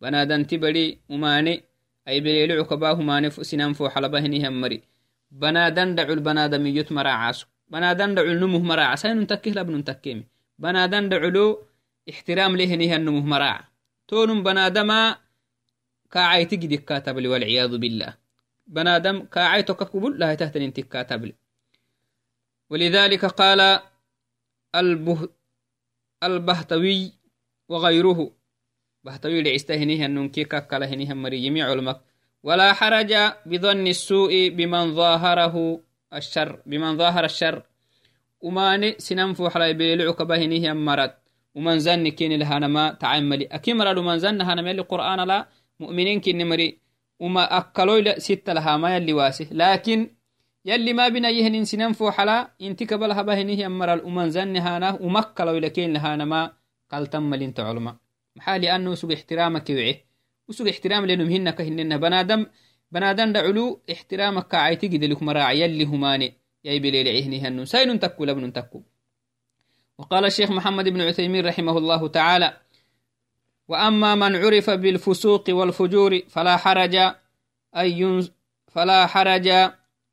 بنادن 0.00 0.46
تبري 0.46 0.98
وماني 1.08 1.62
أي 2.08 2.20
بليلع 2.20 2.62
كباه 2.62 2.94
ماني 2.94 3.30
سنان 3.30 3.72
فو 3.72 3.88
حلبه 3.88 4.48
مري 4.48 4.82
بنادن 5.32 5.94
دعو 5.94 6.12
البنادم 6.12 6.66
يتمرع 6.66 7.10
عاسو. 7.10 7.46
بنادن 7.68 8.14
دعو 8.14 8.26
النمه 8.26 8.58
مرع 8.58 8.84
عسين 8.84 9.26
تكيه 9.26 9.52
لابن 9.52 9.84
تكيمي 9.84 10.26
بنادن 10.58 11.08
دعلو 11.08 11.64
احترام 12.10 12.56
لهنه 12.56 12.96
النمه 12.96 13.20
مراع 13.20 13.68
تونم 14.08 14.42
بنادما 14.42 15.16
كاعي 16.10 16.44
تجدك 16.44 16.84
كاتبلي 16.84 17.28
والعياذ 17.28 17.78
بالله. 17.78 18.14
بنادم 18.66 19.24
كاعي 19.24 19.62
تككبل 19.62 20.18
لا 20.18 20.34
تهتن 20.34 20.62
انت 20.62 20.80
كاتبلي 20.80 21.34
ولذلك 22.70 23.24
قال 23.24 23.80
البه 24.74 25.28
البهتوي 26.22 27.12
وغيره. 27.68 28.32
بهتوي 29.04 29.42
لعستهنه 29.42 30.06
النمكي 30.06 30.44
كاكالهنه 30.44 31.14
مريمي 31.14 31.62
علمك 31.62 32.00
ولا 32.42 32.72
حرج 32.72 33.12
بظن 33.46 33.86
السوء 33.86 34.48
بمن 34.48 34.94
ظاهره 34.94 35.80
الشر 36.14 36.62
بمن 36.66 36.96
ظاهر 36.96 37.24
الشر. 37.24 37.62
وماني 38.40 38.94
سننفو 38.98 39.48
حلاي 39.48 39.74
بيلعك 39.74 40.22
بهنه 40.22 40.72
مرت 40.72 41.14
ومن 41.54 41.78
زن 41.78 42.08
كين 42.08 42.32
الهانما 42.32 42.92
تعملي 42.92 43.44
أكمل 43.44 43.98
ومن 43.98 44.18
زن 44.18 44.40
هانما 44.40 44.70
اللي 44.70 44.82
قرآن 44.82 45.20
لا 45.20 45.48
مؤمنين 45.80 46.20
كين 46.20 46.48
مري. 46.48 46.78
وما 47.20 47.58
أكلوا 47.58 48.18
ستة 48.18 48.52
لها 48.52 48.76
ما 48.76 48.96
يلي 48.96 49.12
واسه. 49.12 49.48
لكن 49.50 50.10
يلي 50.64 50.92
ما 50.92 51.08
بنا 51.08 51.30
يهن 51.30 51.64
سننفو 51.64 52.10
حلا 52.10 52.50
انتك 52.60 52.94
بلها 52.94 53.22
بهنه 53.22 53.66
أمر 53.66 54.04
ومن 54.04 54.30
زن 54.30 54.56
هانا 54.56 54.98
ومكلوا 55.00 55.60
لكين 55.60 55.92
لهانما 55.92 56.52
قال 56.90 57.06
تم 57.06 57.34
لنت 57.34 57.60
علما 57.60 57.96
محالي 58.36 58.76
أنه 58.76 58.94
سوق 58.94 59.12
احترامك 59.12 59.70
وعيه 59.70 60.11
وسوق 60.48 60.68
احترام 60.68 61.06
لأنهم 61.06 61.28
هنك 61.28 61.60
هننا 61.60 61.96
بنادم 61.96 62.46
بنادم 62.92 63.32
دعلو 63.32 63.80
احترامك 63.92 64.46
كعيتي 64.48 64.86
قد 64.86 65.04
لك 65.04 65.22
مراعي 65.22 65.60
يلي 65.60 65.84
هماني 65.84 66.34
يا 66.64 66.78
بليل 66.78 67.08
عهني 67.08 67.40
هنو. 67.40 67.64
سين 67.64 68.00
تكو 68.00 68.24
لبن 68.24 68.52
تكو 68.52 68.82
وقال 69.98 70.24
الشيخ 70.24 70.50
محمد 70.50 70.88
بن 70.88 71.00
عثيمين 71.00 71.46
رحمه 71.46 71.78
الله 71.78 72.08
تعالى 72.08 72.56
وأما 73.68 74.14
من 74.14 74.36
عرف 74.36 74.70
بالفسوق 74.70 75.44
والفجور 75.50 76.22
فلا 76.28 76.56
حرج 76.56 76.94
أن 77.76 78.28
فلا 78.72 79.06
حرج 79.06 79.48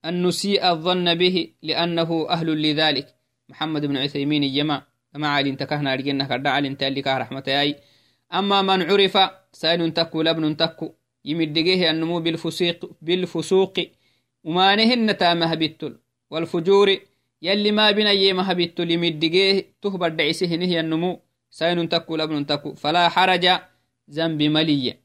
أن 0.05 0.23
نسيء 0.23 0.71
الظن 0.71 1.15
به 1.15 1.53
لأنه 1.61 2.27
أهل 2.29 2.61
لذلك. 2.61 3.15
محمد 3.49 3.85
بن 3.85 3.97
عثيمين 3.97 4.43
يما 4.43 4.81
ما 5.15 5.27
علي 5.27 5.49
انتكهنا 5.49 5.95
لجنة 5.95 6.27
كردا 6.27 6.49
علي 6.49 6.67
انتالي 6.67 7.01
رحمة 7.01 7.43
أي 7.47 7.75
أما 8.33 8.61
من 8.61 8.81
عرف 8.81 9.17
سائل 9.51 9.93
تكو 9.93 10.21
لبن 10.21 10.57
تكو 10.57 10.93
يمدقيه 11.25 11.91
النمو 11.91 12.19
بالفسوق 12.19 12.91
بالفسوق 13.01 13.73
وما 14.43 14.75
نهن 14.75 15.17
تامه 15.17 15.55
بالتل 15.55 15.99
والفجور 16.29 16.97
يلي 17.41 17.71
ما 17.71 17.91
بنا 17.91 18.11
يما 18.11 18.51
هبت 18.51 18.81
لمدقيه 18.81 19.65
تهبر 19.81 20.09
دعسه 20.09 20.55
نهي 20.55 20.79
النمو. 20.79 21.19
سين 21.49 21.89
تكو 21.89 22.15
لبن 22.15 22.45
تكو 22.45 22.73
فلا 22.73 23.09
حرج 23.09 23.45
ذنب 24.11 24.41
ملي. 24.43 24.97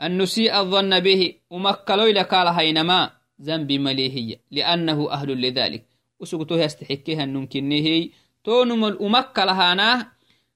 أن 0.00 0.18
نسيء 0.18 0.60
الظن 0.60 1.00
به 1.00 1.34
ومكلوا 1.50 2.08
لك 2.08 2.34
هينما 2.34 3.10
ذنب 3.42 3.72
مليهية 3.72 4.40
لأنه 4.50 5.10
أهل 5.10 5.40
لذلك. 5.40 5.84
وسقطوه 6.20 6.62
يستحكيها 6.62 7.24
النمكنه. 7.24 8.08
تونم 8.44 8.84
الأمكل 8.84 9.48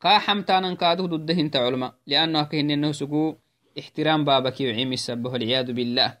قا 0.00 0.18
حمتانا 0.18 0.74
كادو 0.74 1.06
ضدهن 1.06 1.50
تعلم 1.50 1.92
لأنه 2.06 2.42
كهن 2.42 2.70
إنه 2.70 2.92
سقو 2.92 3.34
احترام 3.78 4.24
بابك 4.24 4.60
يعمي 4.60 4.96
سبه 4.96 5.30
والعياذ 5.30 5.72
بالله. 5.72 6.18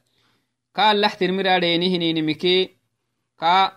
قال 0.76 1.00
لحتر 1.00 1.32
مرادينه 1.32 2.20
نمكي 2.20 2.70
قا 3.38 3.72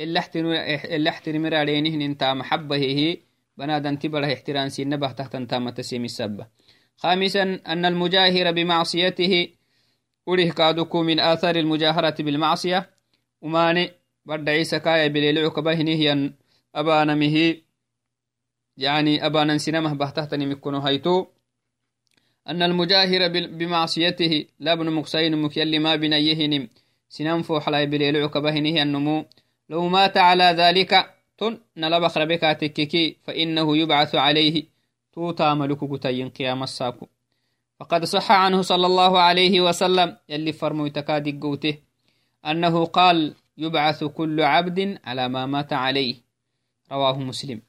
اللي 0.00 1.08
احترمر 1.08 1.54
علينه 1.54 2.04
انتا 2.06 2.34
محبة 2.34 2.76
هي 2.76 3.18
بنادن 3.56 3.98
تبره 3.98 4.32
احترام 4.32 4.68
سينبه 4.68 5.12
تحت 5.12 5.34
انتا 5.34 5.58
متسيم 5.58 6.04
السبة 6.04 6.46
خامسا 6.96 7.42
أن 7.66 7.84
المجاهر 7.84 8.52
بمعصيته 8.52 9.48
أريه 10.28 10.52
كادوكو 10.52 11.02
من 11.02 11.20
آثار 11.20 11.56
المجاهرة 11.56 12.22
بالمعصية. 12.22 12.90
وماني 13.42 13.90
برد 14.26 14.48
عيسى 14.48 14.78
كايا 14.78 15.08
بليلعك 15.08 15.58
بهنه 15.58 16.32
أبانا 16.74 17.14
مه 17.14 17.56
يعني 18.76 19.26
أبانا 19.26 19.58
سينمه 19.58 19.94
بهتهتني 19.94 20.46
مكونو 20.46 20.78
هيتو 20.78 21.26
أن 22.48 22.62
المجاهر 22.62 23.28
بمعصيته 23.28 24.44
لابن 24.60 24.90
مقسين 24.90 25.42
مكيل 25.42 25.80
ما 25.80 25.96
بنيهنم 25.96 26.68
سننفو 27.08 27.60
حلاي 27.60 27.86
بليلعك 27.86 28.36
بهنه 28.38 28.82
النمو. 28.82 29.24
لو 29.68 29.88
مات 29.88 30.16
على 30.16 30.44
ذلك 30.44 31.14
تن 31.38 31.58
نلبخ 31.76 32.18
ربك 32.18 32.40
تككي 32.40 33.16
فإنه 33.22 33.76
يبعث 33.76 34.14
عليه. 34.14 34.64
توتا 35.12 35.54
ملك 35.54 35.84
قتين 35.84 36.28
قيام 36.28 36.62
الساكو. 36.62 37.06
فقد 37.80 38.04
صح 38.04 38.32
عنه 38.32 38.62
صلى 38.62 38.86
الله 38.86 39.18
عليه 39.18 39.60
وسلم 39.60 40.16
يلي 40.28 40.52
فرمو 40.52 40.88
تكادي 40.88 41.32
قوته. 41.42 41.78
أنه 42.46 42.84
قال 42.84 43.34
يبعث 43.58 44.04
كل 44.04 44.42
عبد 44.42 44.98
على 45.04 45.28
ما 45.28 45.46
مات 45.46 45.72
عليه. 45.72 46.14
رواه 46.92 47.18
مسلم. 47.18 47.62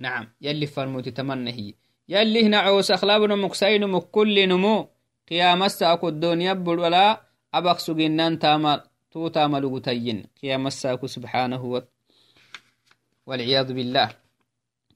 نعم. 0.00 0.28
يلي 0.40 0.66
فرمو 0.66 1.00
تتمنى 1.00 1.74
يلي 2.08 2.46
هنا 2.46 2.58
عوس 2.58 2.90
أخلابنا 2.90 3.34
مكسين 3.36 3.86
مكل 3.86 4.48
نمو. 4.48 4.88
قيام 5.30 5.62
الساكو 5.62 6.08
الدنيا 6.08 6.52
ولا 6.52 7.22
أبقى 7.54 7.78
سجنان 7.78 8.38
تامل 8.38 8.80
توتا 9.10 9.46
ملغتين 9.46 10.26
قيام 10.42 10.66
الساكو 10.66 11.06
سبحانه 11.06 11.64
و... 11.64 11.82
والعياذ 13.26 13.72
بالله. 13.72 14.08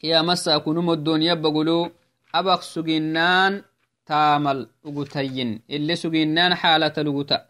قيام 0.02 0.30
الساكو 0.30 0.72
نمو 0.72 0.92
الدنيا 0.92 1.34
بقولو 1.34 1.90
أبق 2.34 2.60
سجنان 2.60 3.62
تامل 4.06 4.68
أغتين 4.86 5.60
اللي 5.70 5.96
سجنان 5.96 6.54
حالة 6.54 6.96
لغتا 6.98 7.46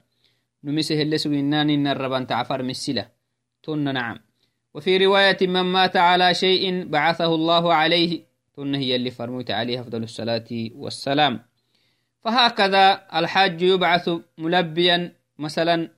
نمسه 0.64 1.02
اللي 1.02 1.18
سجنان 1.18 1.70
إن 1.70 1.86
الربان 1.86 2.26
تعفر 2.26 2.62
مسلة 2.62 3.08
تن 3.62 3.94
نعم. 3.94 4.18
وفي 4.74 4.96
رواية 5.06 5.36
من 5.42 5.60
مات 5.60 5.96
على 5.96 6.34
شيء 6.34 6.86
بعثه 6.88 7.34
الله 7.34 7.74
عليه 7.74 8.22
تن 8.56 8.74
هي 8.74 8.96
اللي 8.96 9.10
فرميت 9.10 9.50
عليه 9.50 9.80
أفضل 9.80 10.02
الصلاة 10.02 10.44
والسلام. 10.74 11.42
فهكذا 12.20 13.06
الحاج 13.14 13.62
يبعث 13.62 14.10
ملبيا 14.38 15.12
مثلا 15.38 15.90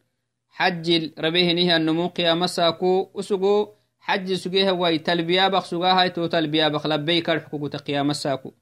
حج 0.49 1.11
ربيه 1.19 1.53
نيه 1.53 1.77
النمو 1.77 2.07
قيام 2.09 2.47
ساكو 2.47 3.11
أسقو 3.17 3.69
حج 4.01 4.33
سجيها 4.33 4.71
واي 4.73 4.99
تلبيا 4.99 5.49
بخ 5.49 5.65
سجاها 5.65 6.09
تو 6.09 6.27
تلبيا 6.27 6.69
بخ 6.69 6.87
لبيك 6.87 7.31
الحقوق 7.31 7.77
قيام 7.77 8.13
ساكو 8.13 8.53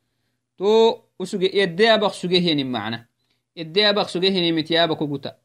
تو 0.59 0.99
أسقي 1.23 1.51
يدي 1.55 1.97
بخ 1.97 2.13
سجيه 2.13 2.55
نم 2.55 2.73
معنا. 2.73 3.07
يدي 3.57 3.93
بخ 3.93 4.09
سجيه 4.09 4.51
نم 4.51 4.61
تيابك 4.61 4.99
قوتا 4.99 5.37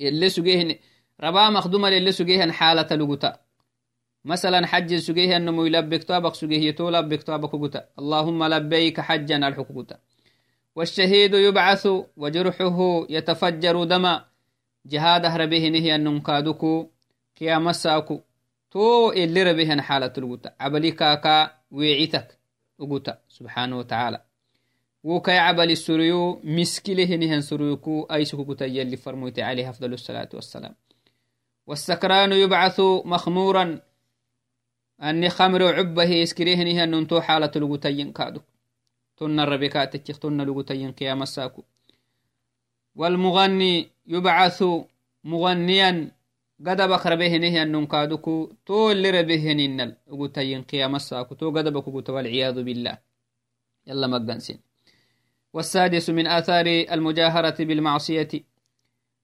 اللي 0.00 0.28
سجيه 0.28 0.80
ربا 1.20 1.50
مخدومة 1.50 1.88
اللي 1.88 2.12
سجيه 2.12 2.50
حالة 2.50 2.96
لقوتا 2.96 3.47
مثلا 4.28 4.66
حج 4.66 4.96
سجيه 4.96 5.36
النمو 5.36 5.64
يلبك 5.64 6.04
تو 6.04 6.20
بخ 6.20 6.34
سجيه 6.34 6.70
تو 6.70 6.90
لبك 6.90 7.22
تو 7.22 7.38
بخ 7.38 7.52
قوتا 7.52 7.88
اللهم 7.98 8.44
لبيك 8.44 9.00
حجا 9.00 9.36
الحقوق 9.48 9.90
والشهيد 10.76 11.34
يبعث 11.34 11.88
وجرحه 12.16 13.06
يتفجر 13.10 13.84
دما. 13.84 14.24
جهاده 14.86 15.36
ربهنه 15.36 15.94
أنهم 15.94 16.20
كادوكو 16.20 16.86
قيام 17.40 17.68
الساكو 17.68 18.20
تو 18.70 19.12
اللي 19.12 19.42
ربهن 19.42 19.80
حالة 19.80 20.12
الغوتا 20.18 20.54
عبلي 20.60 20.90
كاكا 20.90 21.50
ويعيتك 21.70 22.38
وغوتا 22.78 23.18
سبحانه 23.28 23.78
وتعالى. 23.78 24.22
وكي 25.04 25.38
عبل 25.38 25.70
السريو 25.70 26.40
مسكله 26.44 27.16
نهن 27.16 27.40
سريوكو. 27.40 28.02
أي 28.12 28.24
سكوكتا 28.24 28.66
يلي 28.66 28.96
فرموت 28.96 29.38
عليه 29.38 29.70
أفضل 29.70 29.92
الصلاة 29.92 30.28
والسلام. 30.34 30.74
والسكران 31.66 32.32
يبعث 32.32 32.80
مخمورا 32.80 33.64
أني 33.64 33.74
خمر 33.74 33.76
عبه 33.76 33.76
اسكريه 33.76 33.76
نهن 33.76 33.76
ننتو 33.76 33.76
حالة 33.76 33.76
الغوتا 33.76 34.87
ينكادو 37.88 38.40
تن 39.16 39.40
الربكات 39.40 39.96
تن 39.96 40.40
الغوتا 40.40 40.74
ينقيام 40.74 41.22
الساكو. 41.22 41.62
والمغني 42.96 43.88
يبعث 44.06 44.64
مغنيا 45.24 46.10
قد 46.66 46.80
بكر 46.82 47.14
بهنه 47.14 47.62
أن 47.62 47.72
ننكادكو 47.72 48.52
تو 48.66 48.90
اللي 48.90 49.10
ربهن 49.10 49.60
إنل 49.60 49.96
قتين 50.10 50.62
قيام 50.62 50.94
الساكو. 50.96 51.34
تو 51.34 51.50
قد 51.50 51.68
بكو 51.68 52.02
والعياذ 52.14 52.62
بالله. 52.62 52.98
يلا 53.86 54.06
مقنسين 54.06 54.58
والسادس 55.52 56.10
من 56.10 56.26
آثار 56.26 56.66
المجاهرة 56.66 57.64
بالمعصية. 57.64 58.28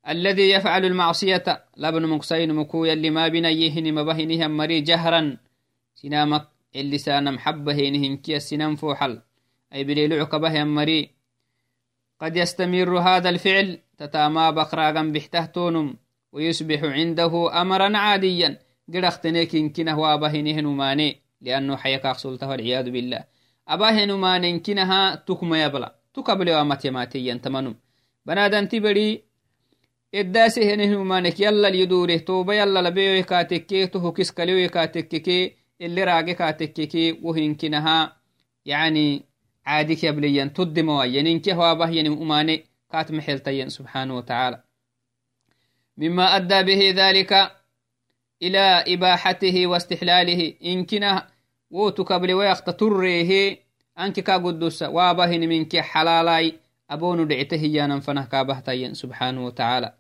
الذي 0.09 0.51
يفعل 0.51 0.85
المعصية. 0.85 1.65
لابن 1.77 2.07
مقسين 2.07 2.55
مكو 2.55 2.85
يلي 2.85 3.11
ما 3.11 3.29
بنيهن 3.29 3.95
مبهنها 3.95 4.49
مري 4.49 4.81
جهرا. 4.81 5.37
كي 8.17 8.37
السنام 8.37 8.77
فوحل. 8.77 9.21
أي 9.75 9.85
بليل 9.85 10.21
عقبه 10.21 10.65
مري 10.65 11.11
قد 12.21 12.37
يستمر 12.37 12.99
هذا 12.99 13.29
الفعل. 13.29 13.79
تتاما 13.99 14.51
بقراغا 14.51 15.03
بحتهتونم. 15.03 15.97
ويصبح 16.33 16.85
عنده 16.85 17.61
أمرا 17.63 17.97
عاديا. 17.97 18.59
قد 18.89 19.05
اختنيك 19.05 19.73
كنه 19.77 19.99
وابهنهن 19.99 20.67
ماني 20.67 21.21
لأنه 21.41 21.77
حيكاق 21.77 22.17
سلطة 22.17 22.49
والعياذ 22.49 22.91
بالله. 22.91 23.25
أباهن 23.69 24.13
مانين 24.13 24.61
كنها 24.61 25.15
تكما 25.15 25.65
يبلا. 25.65 25.95
تكبل 26.15 26.51
ومتيماتيا 26.51 27.35
تمنم 27.35 27.75
بنادن 28.27 28.69
تبري. 28.69 29.23
eddasehenehnumanek 30.15 31.41
yalla 31.41 31.71
lyidure 31.71 32.19
toba 32.21 32.55
yalla 32.55 32.83
labeyoe 32.83 33.23
katekke 33.23 33.87
toho 33.87 34.13
kiskaleyoe 34.13 34.69
katekkeke 34.69 35.57
اللي 35.81 36.05
راقي 36.05 36.35
كاتككي 36.35 37.13
وهنكنها 37.23 38.17
يعني 38.67 39.23
عادك 39.67 40.05
يبليا 40.05 40.45
تدموا 40.45 41.05
ينينك 41.05 41.49
هو 41.49 41.75
به 41.75 41.91
ينم 41.91 42.23
أماني 42.23 42.65
كات 42.93 43.13
محلتين 43.13 43.69
سبحانه 43.69 44.17
وتعالى. 44.17 44.63
مما 45.97 46.37
أدى 46.37 46.63
به 46.63 46.93
ذلك 46.97 47.33
إلى 48.43 48.85
إباحته 48.89 49.67
واستحلاله. 49.67 50.55
إنكنا 50.65 51.29
وتكبل 51.71 52.33
ويخت 52.35 52.71
تريه 52.71 53.59
أنك 53.99 54.21
كقدس 54.21 54.83
وابهن 54.83 55.41
منك 55.49 55.77
حلالاي 55.77 56.59
أبون 56.91 57.29
دعته 57.29 57.63
يانا 57.63 58.01
فنه 58.01 58.25
كابهتين 58.25 58.95
سبحانه 58.95 59.47
وتعالى. 59.47 59.95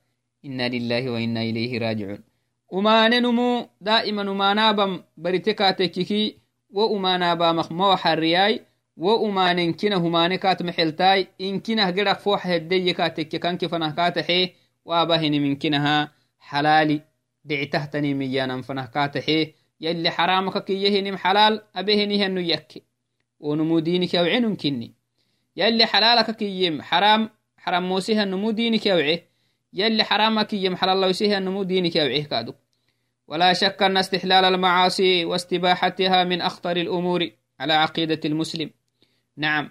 إنا 0.44 0.68
لله 0.68 1.10
وإنا 1.10 1.42
إليه 1.42 1.78
راجعون. 1.78 2.33
Umane 2.74 3.20
numu 3.20 3.68
da'iman 3.80 4.28
umanabam 4.28 5.02
baritekatekiki 5.16 6.42
wo 6.70 6.86
umanabamah 6.86 7.70
mawahariyai 7.70 8.62
wo 8.96 9.16
umanenkina 9.16 9.96
humane 9.96 10.38
kat 10.38 10.60
mexeltai 10.60 11.28
inkinah 11.38 11.92
gedak 11.94 12.20
foxa 12.20 12.48
hedeye 12.48 12.94
katekke 12.94 13.38
kanki 13.38 13.68
fanah 13.68 13.94
kataxe 13.94 14.54
wabahiniminkinaha 14.84 16.10
xalaali 16.50 17.02
dhicitahtanimiyanan 17.46 18.62
fanah 18.66 18.90
kataxe 18.90 19.54
yalli 19.78 20.10
xaramaka 20.10 20.60
kiyehinim 20.60 21.16
xalaal 21.16 21.62
abehenihanu 21.74 22.40
yakke 22.40 22.82
wonumu 23.40 23.80
dinik 23.80 24.14
yawcenun 24.14 24.56
kinni 24.56 24.94
yalli 25.54 25.86
xalaalaka 25.86 26.32
kiyem 26.34 26.82
xaram 26.82 27.30
xaramosihanumu 27.62 28.52
dinik 28.52 28.86
yawce 28.86 29.16
يلي 29.74 30.04
حرامك 30.04 30.52
يم 30.52 30.76
حلال 30.76 30.94
الله 30.96 31.06
يسيه 31.06 31.38
النمو 31.38 31.62
دينك 31.62 31.96
يوعيه 31.96 32.24
كادو 32.24 32.54
ولا 33.28 33.52
شك 33.52 33.82
أن 33.82 33.96
استحلال 33.96 34.44
المعاصي 34.44 35.24
واستباحتها 35.24 36.24
من 36.24 36.40
أخطر 36.40 36.76
الأمور 36.76 37.30
على 37.60 37.72
عقيدة 37.72 38.20
المسلم. 38.24 38.70
نعم. 39.36 39.70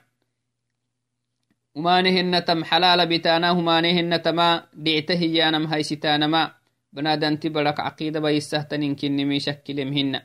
ومانهن 1.75 2.45
تم 2.45 2.63
حلال 2.63 3.07
بتانا 3.07 3.51
همانهن 3.51 4.21
تما 4.21 4.65
دعته 4.73 5.21
يانم 5.21 5.67
هيستانما 5.67 6.51
بنادن 6.93 7.39
تبرك 7.39 7.79
عقيدة 7.79 8.19
بيستهتن 8.19 8.95
كن 8.95 9.39
شكل 9.39 9.85
مهن 9.85 10.21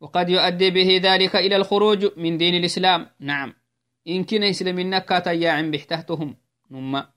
وقد 0.00 0.28
يؤدي 0.28 0.70
به 0.70 1.00
ذلك 1.02 1.36
إلى 1.36 1.56
الخروج 1.56 2.06
من 2.16 2.36
دين 2.38 2.54
الإسلام. 2.54 3.06
نعم. 3.20 3.54
إن 4.08 4.24
كنا 4.24 4.50
إسلام 4.50 4.98
كاتا 4.98 5.32
يا 5.32 5.62
بحتهتهم 5.62 6.36
نما. 6.70 7.08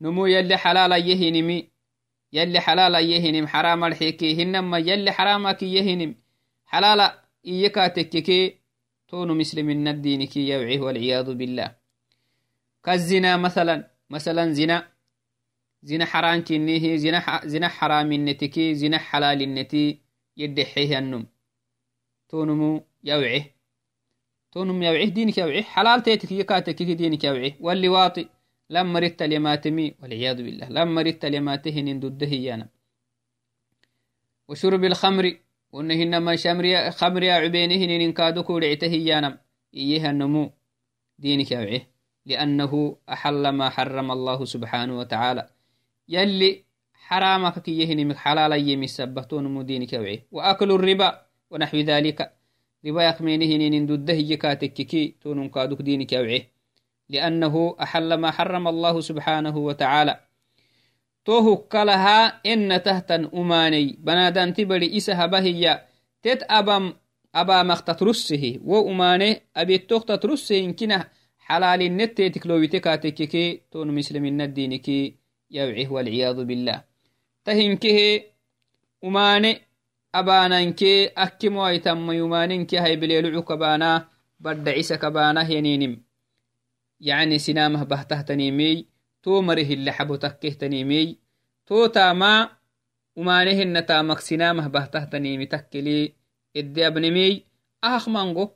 نمو 0.00 0.26
يلي 0.26 0.56
حلال 0.56 0.92
يهنمي 0.92 1.68
يلي 2.32 2.60
حلال 2.60 2.94
يهنم 2.94 3.46
حرام 3.46 3.84
الحكي 3.84 4.42
هنما 4.42 4.78
يلي 4.78 5.12
حرامك 5.12 5.62
يهنم. 5.62 6.14
حلال 6.66 7.00
إيكا 7.46 7.88
تككي 7.88 8.58
تون 9.08 9.38
مسلم 9.38 9.68
الدين 9.88 10.26
كي 10.26 10.48
يوعيه 10.48 10.80
والعياذ 10.80 11.34
بالله. 11.34 11.74
كالزنا 12.84 13.36
مثلا 13.36 13.90
مثلا 14.10 14.52
زنا. 14.52 14.88
زنا 15.82 16.04
حرام 16.04 16.44
كنيه 16.44 16.96
زنا 16.96 17.40
زنا 17.44 17.68
حرام 17.68 18.12
النتكي 18.12 18.74
زنا 18.74 18.98
حلال 18.98 19.42
النتي 19.42 20.00
يدحيه 20.36 20.98
النم. 20.98 21.26
تونمو 22.28 22.84
يوعيه 23.04 23.56
تونم 24.52 24.82
يوعيه 24.82 25.08
دينك 25.08 25.38
يوعيه 25.38 25.62
حلال 25.62 26.02
تيتك 26.02 26.32
يكاتك 26.32 26.82
دينك 26.82 27.24
يوعيه 27.24 27.56
واللي 27.60 27.88
واطي 27.88 28.28
لما 28.70 28.98
رت 28.98 29.22
لماتمي 29.22 29.94
والعياذ 30.02 30.36
بالله 30.42 30.68
لما 30.68 31.02
رت 31.02 31.24
لماتهن 31.24 32.00
ضده 32.00 32.26
يانا. 32.26 32.68
وشرب 34.48 34.84
الخمر 34.84 35.36
ونهن 35.72 36.16
ما 36.16 36.36
شمريا 36.36 36.90
خمريا 36.90 37.34
عبينهن 37.34 37.90
إن 37.90 38.12
كادو 38.12 38.42
كورعته 38.42 38.86
يانا. 38.86 39.40
إيها 39.74 40.10
النمو 40.10 40.50
دينك 41.18 41.52
يوعيه 41.52 41.88
لأنه 42.26 42.96
أحل 43.08 43.48
ما 43.48 43.68
حرم 43.68 44.10
الله 44.10 44.44
سبحانه 44.44 44.98
وتعالى. 44.98 45.48
يلي 46.08 46.64
حرامك 46.94 47.58
كيهن 47.58 48.16
حلال 48.16 48.52
يمي 48.68 48.86
سبتون 48.86 49.46
مو 49.46 49.62
دينك 49.62 49.92
يوعيه 49.92 50.26
وأكل 50.32 50.70
الربا 50.72 51.22
ونحو 51.50 51.76
ذلك. 51.76 52.32
ربا 52.86 53.02
يقمينهن 53.02 53.62
إن 53.72 53.86
ضده 53.86 54.14
يكاتككي 54.14 55.14
تون 55.20 55.48
كادوك 55.48 55.82
دينك 55.82 56.12
يوعيه 56.12 56.55
لأنه 57.08 57.76
أحل 57.82 58.14
ما 58.14 58.30
حرم 58.30 58.68
الله 58.68 59.00
سبحانه 59.00 59.56
وتعالى. 59.56 60.20
توه 61.24 61.56
كلها 61.56 62.26
إن 62.46 62.82
تهتن 62.82 63.30
أماني. 63.34 63.98
بنادان 63.98 64.54
تبري 64.54 64.96
إسها 64.96 65.26
بهي 65.26 65.82
تت 66.22 66.46
أبام 66.50 66.94
أبا 67.34 67.62
مخت 67.62 67.90
ترسه. 67.90 68.60
وأماني 68.64 69.42
أبي 69.56 69.74
التوخت 69.74 70.12
ترسه 70.12 70.58
إنكنا 70.58 71.08
حلال 71.38 71.82
النت 71.82 72.22
تكلويتكا 72.22 72.96
تككي 72.96 73.60
تون 73.70 73.94
مسلمين 73.94 74.40
الدينكي 74.40 75.14
يوعيه 75.50 75.88
والعياذ 75.88 76.44
بالله. 76.44 76.84
تهنكه 77.44 78.22
أماني 79.04 79.60
أبانانكي 80.14 81.06
أكمو 81.06 81.66
أيتم 81.66 82.12
يمانينكي 82.12 82.78
هاي 82.78 82.96
بليلعو 82.96 83.42
كبانا. 83.42 84.08
برد 84.40 84.68
عيسى 84.68 84.96
كبانا 84.96 85.50
ينينم 85.50 86.05
يعني 87.00 87.38
سنامه 87.38 87.84
بهته 87.84 88.20
تنيمي 88.20 88.86
تو 89.22 89.42
مره 89.42 89.60
اللي 89.60 89.92
حبو 89.92 90.16
تكه 90.16 90.48
تنيمي 90.48 91.18
تو 91.66 91.86
تاما 91.86 92.48
ومانه 93.16 93.62
النتامك 93.62 94.20
سنامه 94.20 94.68
بهته 94.68 95.04
تنيمي 95.04 95.46
تكلي 95.46 96.12
إدي 96.56 96.86
أبنمي 96.86 97.42
أخ 97.84 98.08
مانغو. 98.08 98.50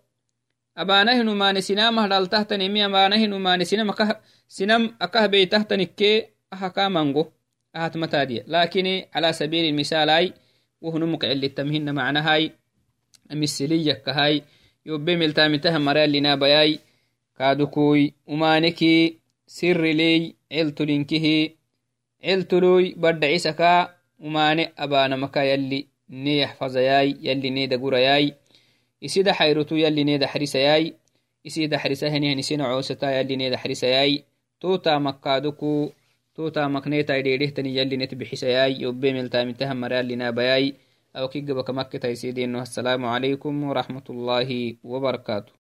أبانه 0.77 1.23
نمان 1.23 1.61
سنامه 1.61 2.09
دالته 2.09 2.43
تنيمي 2.43 2.87
أبانه 2.87 3.27
نمان 3.27 3.65
سنام 3.65 3.91
أكه 3.91 4.21
سنام 4.49 4.97
أكه 5.03 5.27
بيته 5.27 5.63
تنكي 5.63 6.27
أحكا 6.53 6.89
مانغو. 6.89 7.33
أهات 7.77 7.97
متادية 7.97 8.45
لكن 8.49 9.05
على 9.15 9.33
سبيل 9.33 9.65
المثال 9.65 10.11
هاي 10.11 10.33
وهنمك 10.81 11.25
اللي 11.25 11.49
تمهن 11.49 11.95
معنا 11.95 12.33
هاي 12.35 12.53
أمسلية 13.33 13.93
كهاي 13.93 14.43
يوبي 14.87 15.17
ملتامتها 15.17 15.79
مرال 15.79 16.13
لنا 16.13 16.35
بياي 16.35 16.79
كادوكوي 17.41 18.15
أمانكي 18.31 19.19
سر 19.47 19.83
لي 19.85 20.35
علتلينكه 20.53 21.51
علتلوي 22.25 22.95
برد 22.97 23.25
عيسكا 23.25 23.95
أماني 24.25 24.73
أبانا 24.79 25.17
مكا 25.17 25.41
يلي 25.41 25.87
ني 26.11 26.41
يحفظياي 26.41 27.17
يلي 27.23 27.51
ني 27.51 27.67
دقرياي 27.67 28.35
إسيدا 29.05 29.33
حيرتو 29.33 29.77
يلي 29.77 30.05
ني 30.05 30.19
دحرسياي 30.19 30.95
إسيدا 31.47 31.79
حرسهني 31.79 32.33
هنسين 32.33 32.61
عوستا 32.61 33.21
يلي 33.21 33.37
ني 33.37 33.51
دحرسياي 33.51 34.25
توتا 34.61 34.99
مكادوكو 34.99 35.91
توتا 36.35 36.69
مكنيتا 36.69 37.17
يديريهتني 37.17 37.77
يلي 37.77 37.97
نتبحسياي 37.97 38.81
يوبي 38.81 39.13
ملتامتها 39.13 39.73
مرال 39.75 40.09
لنا 40.09 40.31
بياي 40.31 40.75
أو 41.17 41.29
كيقبك 41.29 41.71
مكة 41.71 41.99
تيسيدين 41.99 42.57
السلام 42.57 43.05
عليكم 43.05 43.65
ورحمة 43.65 44.07
الله 44.11 44.77
وبركاته 44.85 45.49